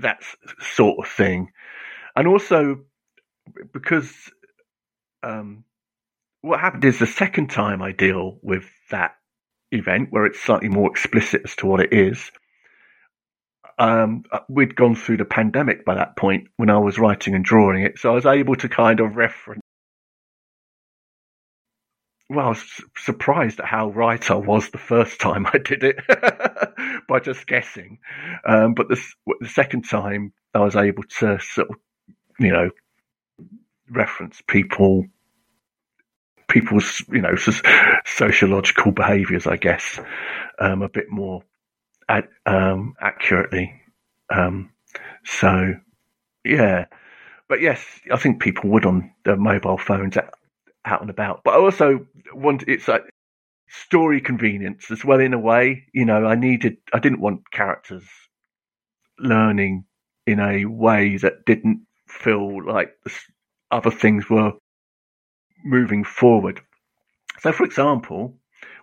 [0.02, 0.22] that
[0.60, 1.52] sort of thing,
[2.16, 2.82] and also
[3.74, 4.32] because
[5.24, 5.64] um,
[6.42, 9.16] what happened is the second time I deal with that
[9.72, 12.32] event where it's slightly more explicit as to what it is
[13.82, 17.82] um, we'd gone through the pandemic by that point when I was writing and drawing
[17.82, 19.62] it, so I was able to kind of reference.
[22.30, 22.64] Well, I was
[22.96, 25.98] surprised at how right I was the first time I did it
[27.10, 27.98] by just guessing.
[28.46, 29.02] Um, but the,
[29.40, 31.76] the second time, I was able to sort of,
[32.40, 32.70] you know,
[33.90, 35.06] reference people
[36.48, 37.36] people's you know
[38.06, 40.00] sociological behaviors i guess
[40.60, 41.44] um, a bit more
[42.46, 43.74] um, accurately.
[44.30, 44.72] Um,
[45.26, 45.74] so,
[46.44, 46.86] yeah.
[47.48, 50.34] But yes, I think people would on their mobile phones out,
[50.86, 51.42] out and about.
[51.44, 53.04] But I also want it's like
[53.68, 55.86] story convenience as well in a way.
[55.94, 58.04] You know, I needed, I didn't want characters
[59.20, 59.86] learning
[60.26, 62.94] in a way that didn't feel like
[63.70, 64.54] other things were
[65.64, 66.62] moving forward.
[67.40, 68.38] So, for example,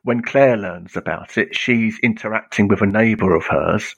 [0.08, 3.94] when Claire learns about it, she's interacting with a neighbour of hers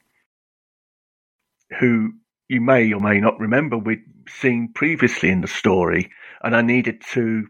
[1.78, 2.14] who
[2.48, 6.10] you may or may not remember we'd seen previously in the story,
[6.42, 7.46] and I needed to,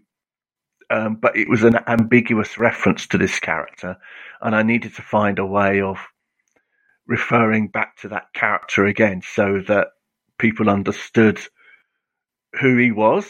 [0.90, 3.96] um, but it was an ambiguous reference to this character,
[4.42, 5.96] and I needed to find a way of
[7.06, 9.86] referring back to that character again so that
[10.38, 11.40] people understood
[12.60, 13.24] who he was.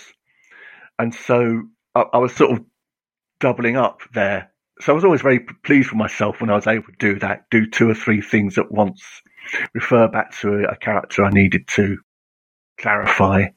[0.99, 2.64] And so I, I was sort of
[3.39, 4.49] doubling up there
[4.81, 7.49] so I was always very pleased with myself when I was able to do that,
[7.51, 9.03] do two or three things at once,
[9.74, 11.99] refer back to a, a character I needed to
[12.78, 13.49] clarify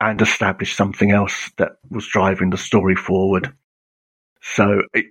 [0.00, 3.54] and establish something else that was driving the story forward.
[4.40, 5.06] So it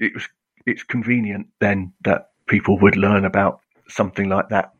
[0.00, 0.28] it was
[0.66, 4.72] it's convenient then that people would learn about something like that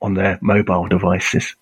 [0.00, 1.56] on their mobile devices.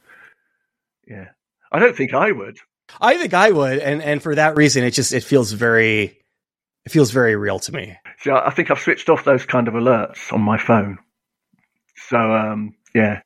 [1.06, 1.28] Yeah.
[1.70, 2.58] I don't think I would.
[3.00, 6.18] I think I would, and and for that reason, it just it feels very,
[6.84, 7.96] it feels very real to me.
[8.22, 10.98] See, I think I've switched off those kind of alerts on my phone.
[12.08, 13.22] So um, yeah,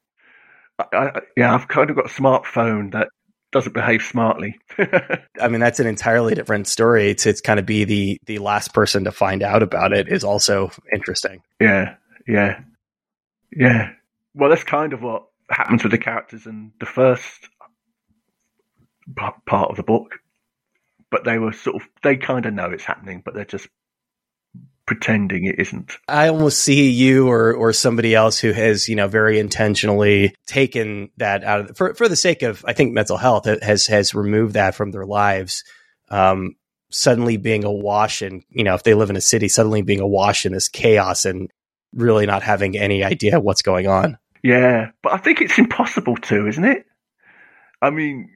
[0.79, 3.09] I, I, yeah, I've kind of got a smartphone that
[3.53, 4.59] doesn't behave smartly.
[4.79, 7.15] I mean, that's an entirely different story.
[7.15, 10.25] To, to kind of be the the last person to find out about it is
[10.25, 11.43] also interesting.
[11.61, 12.61] Yeah, yeah,
[13.55, 13.91] yeah.
[14.35, 17.49] Well, that's kind of what happens with the characters in the first
[19.15, 20.21] part of the book.
[21.11, 23.69] But they were sort of they kind of know it's happening, but they're just
[24.87, 25.99] pretending it isn't.
[26.09, 31.11] I almost see you or or somebody else who has you know very intentionally taken
[31.19, 34.15] that out of the, for for the sake of I think mental health has has
[34.15, 35.65] removed that from their lives.
[36.09, 36.55] Um,
[36.89, 40.47] suddenly being awash in you know if they live in a city, suddenly being awash
[40.47, 41.51] in this chaos and
[41.93, 44.19] really not having any idea what's going on.
[44.43, 46.87] Yeah, but I think it's impossible to, isn't it?
[47.83, 48.31] I mean,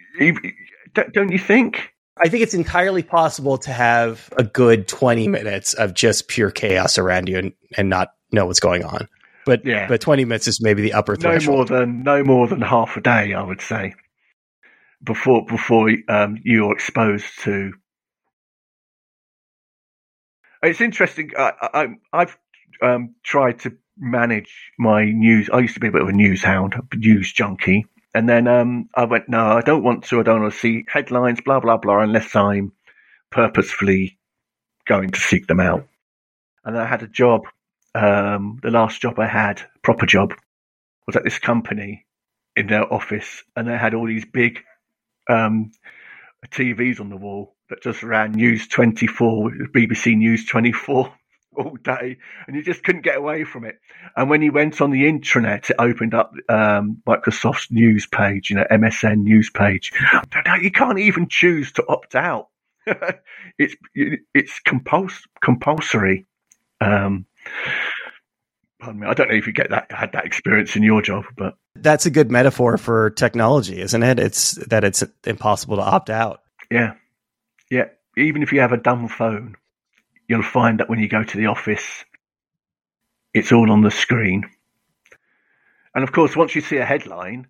[1.12, 1.92] don't you think?
[2.22, 6.98] I think it's entirely possible to have a good 20 minutes of just pure chaos
[6.98, 9.08] around you and, and not know what's going on.
[9.46, 9.88] But yeah.
[9.88, 11.70] but 20 minutes is maybe the upper threshold.
[11.70, 13.94] No more than no more than half a day, I would say,
[15.02, 17.72] before before um, you're exposed to.
[20.62, 21.30] It's interesting.
[21.38, 22.36] I, have
[22.82, 25.48] um, tried to manage my news.
[25.50, 28.48] I used to be a bit of a news hound, a news junkie, and then
[28.48, 30.20] um, I went, no, I don't want to.
[30.20, 32.72] I don't want to see headlines, blah, blah, blah, unless I'm
[33.30, 34.18] purposefully
[34.86, 35.86] going to seek them out.
[36.64, 37.42] And I had a job.
[37.94, 40.34] Um, the last job I had, proper job,
[41.06, 42.06] was at this company
[42.56, 43.42] in their office.
[43.56, 44.60] And they had all these big
[45.28, 45.72] um,
[46.48, 51.12] TVs on the wall that just ran News 24, BBC News 24
[51.56, 53.80] all day, and you just couldn't get away from it.
[54.16, 58.56] And when you went on the intranet, it opened up um, Microsoft's news page, you
[58.56, 59.92] know, MSN news page.
[60.62, 62.48] You can't even choose to opt out.
[63.58, 66.26] it's it's compuls- compulsory.
[66.80, 67.26] Um,
[68.80, 69.06] pardon me.
[69.06, 72.06] I don't know if you get that had that experience in your job, but that's
[72.06, 74.18] a good metaphor for technology, isn't it?
[74.18, 76.42] It's that it's impossible to opt out.
[76.70, 76.94] Yeah,
[77.70, 77.88] yeah.
[78.16, 79.56] Even if you have a dumb phone,
[80.30, 82.04] you'll find that when you go to the office,
[83.34, 84.48] it's all on the screen.
[85.92, 87.48] And of course, once you see a headline,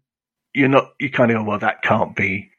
[0.55, 2.53] you're not, you kind of go, well, that can't be.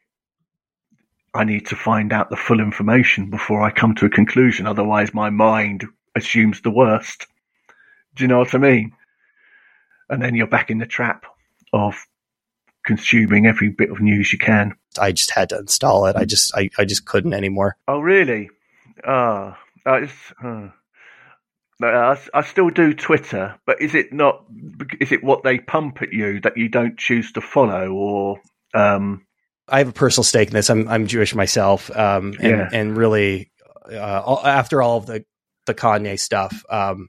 [1.34, 4.68] I need to find out the full information before I come to a conclusion.
[4.68, 7.26] Otherwise, my mind assumes the worst.
[8.14, 8.92] Do you know what I mean?
[10.08, 11.26] And then you're back in the trap
[11.72, 11.96] of
[12.86, 14.76] consuming every bit of news you can.
[15.00, 16.14] I just had to install it.
[16.14, 17.76] I just, I, I just couldn't anymore.
[17.88, 18.50] Oh, really?
[19.04, 20.06] Ah, uh,
[20.44, 20.68] uh,
[21.82, 24.44] I, I still do Twitter, but is it not?
[25.00, 28.40] Is it what they pump at you that you don't choose to follow, or?
[28.74, 29.26] Um,
[29.68, 30.70] I have a personal stake in this.
[30.70, 32.68] I'm I'm Jewish myself, um, and yeah.
[32.72, 33.50] and really,
[33.90, 35.24] uh, after all of the
[35.66, 37.08] the Kanye stuff, um,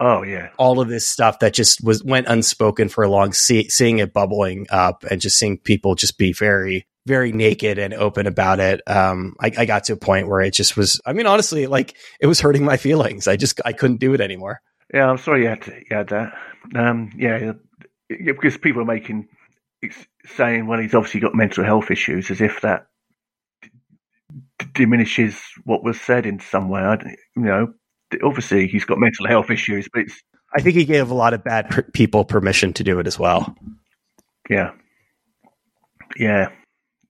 [0.00, 3.68] oh yeah, all of this stuff that just was went unspoken for a long, see,
[3.68, 8.26] seeing it bubbling up, and just seeing people just be very very naked and open
[8.28, 8.80] about it.
[8.86, 11.96] Um, I, I, got to a point where it just was, I mean, honestly, like
[12.20, 13.26] it was hurting my feelings.
[13.26, 14.60] I just, I couldn't do it anymore.
[14.94, 16.32] Yeah, I'm sorry you had, to, you had that.
[16.76, 17.52] Um, yeah,
[18.08, 19.26] because people are making,
[20.26, 22.86] saying, well, he's obviously got mental health issues as if that
[23.62, 26.82] d- diminishes what was said in some way.
[26.82, 26.94] I,
[27.36, 27.74] you know,
[28.22, 30.22] obviously he's got mental health issues, but it's.
[30.54, 33.18] I think he gave a lot of bad per- people permission to do it as
[33.18, 33.54] well.
[34.48, 34.72] Yeah.
[36.16, 36.48] Yeah.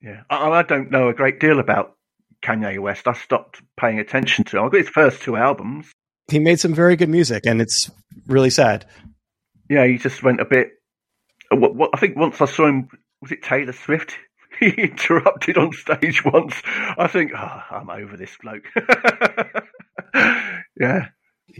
[0.01, 1.95] Yeah, I, I don't know a great deal about
[2.41, 3.07] Kanye West.
[3.07, 4.63] I stopped paying attention to him.
[4.63, 5.91] I got his first two albums.
[6.29, 7.89] He made some very good music, and it's
[8.27, 8.85] really sad.
[9.69, 10.71] Yeah, he just went a bit.
[11.51, 12.87] What, what, I think once I saw him,
[13.21, 14.15] was it Taylor Swift?
[14.59, 16.61] he interrupted on stage once.
[16.65, 18.65] I think, oh, I'm over this bloke.
[20.79, 21.07] yeah,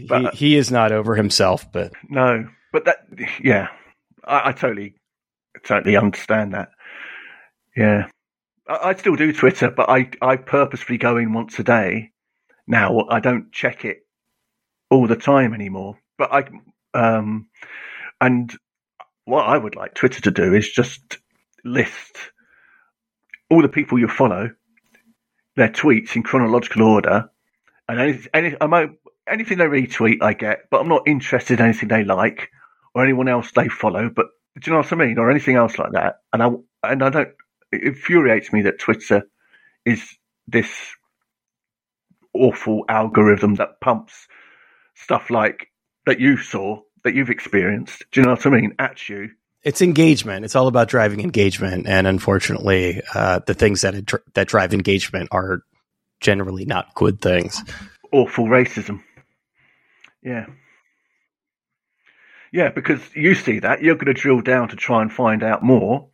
[0.08, 3.06] but, he, he is not over himself, but no, but that,
[3.42, 3.68] yeah,
[4.24, 4.94] I, I totally,
[5.64, 6.68] totally understand that.
[7.76, 8.08] Yeah.
[8.70, 12.12] I, I still do Twitter, but I, I purposefully go in once a day.
[12.66, 13.98] Now I don't check it
[14.90, 15.98] all the time anymore.
[16.16, 16.44] But I,
[16.94, 17.48] um,
[18.20, 18.54] and
[19.24, 21.18] what I would like Twitter to do is just
[21.64, 22.16] list
[23.50, 24.50] all the people you follow,
[25.56, 27.30] their tweets in chronological order,
[27.88, 28.96] and any, any I'm,
[29.28, 32.50] anything they retweet, I get, but I'm not interested in anything they like
[32.94, 34.08] or anyone else they follow.
[34.08, 34.26] But
[34.60, 36.16] do you know what I mean, or anything else like that?
[36.32, 36.50] And I
[36.84, 37.30] and I don't
[37.72, 39.22] it infuriates me that Twitter
[39.84, 40.16] is
[40.46, 40.70] this
[42.34, 44.28] awful algorithm that pumps
[44.94, 45.68] stuff like
[46.06, 48.04] that you saw, that you've experienced.
[48.12, 48.74] Do you know what I mean?
[48.78, 49.30] At you.
[49.62, 50.44] It's engagement.
[50.44, 55.62] It's all about driving engagement, and unfortunately, uh, the things that that drive engagement are
[56.20, 57.62] generally not good things.
[58.10, 59.02] Awful racism.
[60.22, 60.46] Yeah.
[62.52, 65.62] Yeah, because you see that, you're going to drill down to try and find out
[65.62, 66.08] more.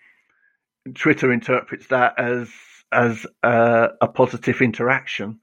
[0.95, 2.49] Twitter interprets that as
[2.93, 5.41] as uh, a positive interaction,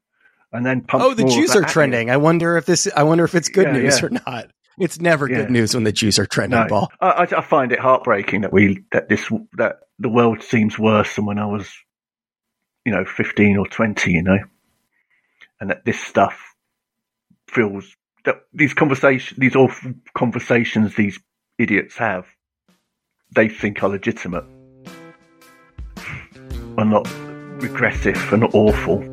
[0.51, 1.05] and then pumps.
[1.05, 2.09] Oh, the Jews are trending.
[2.09, 2.87] I wonder if this.
[2.95, 4.05] I wonder if it's good Yeah, news yeah.
[4.07, 4.51] or not.
[4.79, 5.37] It's never Yeah.
[5.37, 6.59] good news when the Jews are trending.
[6.59, 6.91] No, Ball.
[6.99, 11.15] I, I, I find it heartbreaking that we that this that the world seems worse
[11.15, 11.71] than when I was,
[12.85, 14.13] you know, fifteen or twenty.
[14.13, 14.39] You know,
[15.59, 16.55] and that this stuff
[17.47, 21.19] feels that these conversations, these awful conversations, these
[21.59, 22.25] idiots have,
[23.35, 24.45] they think are legitimate,
[26.83, 27.07] are not
[27.61, 29.12] regressive and awful.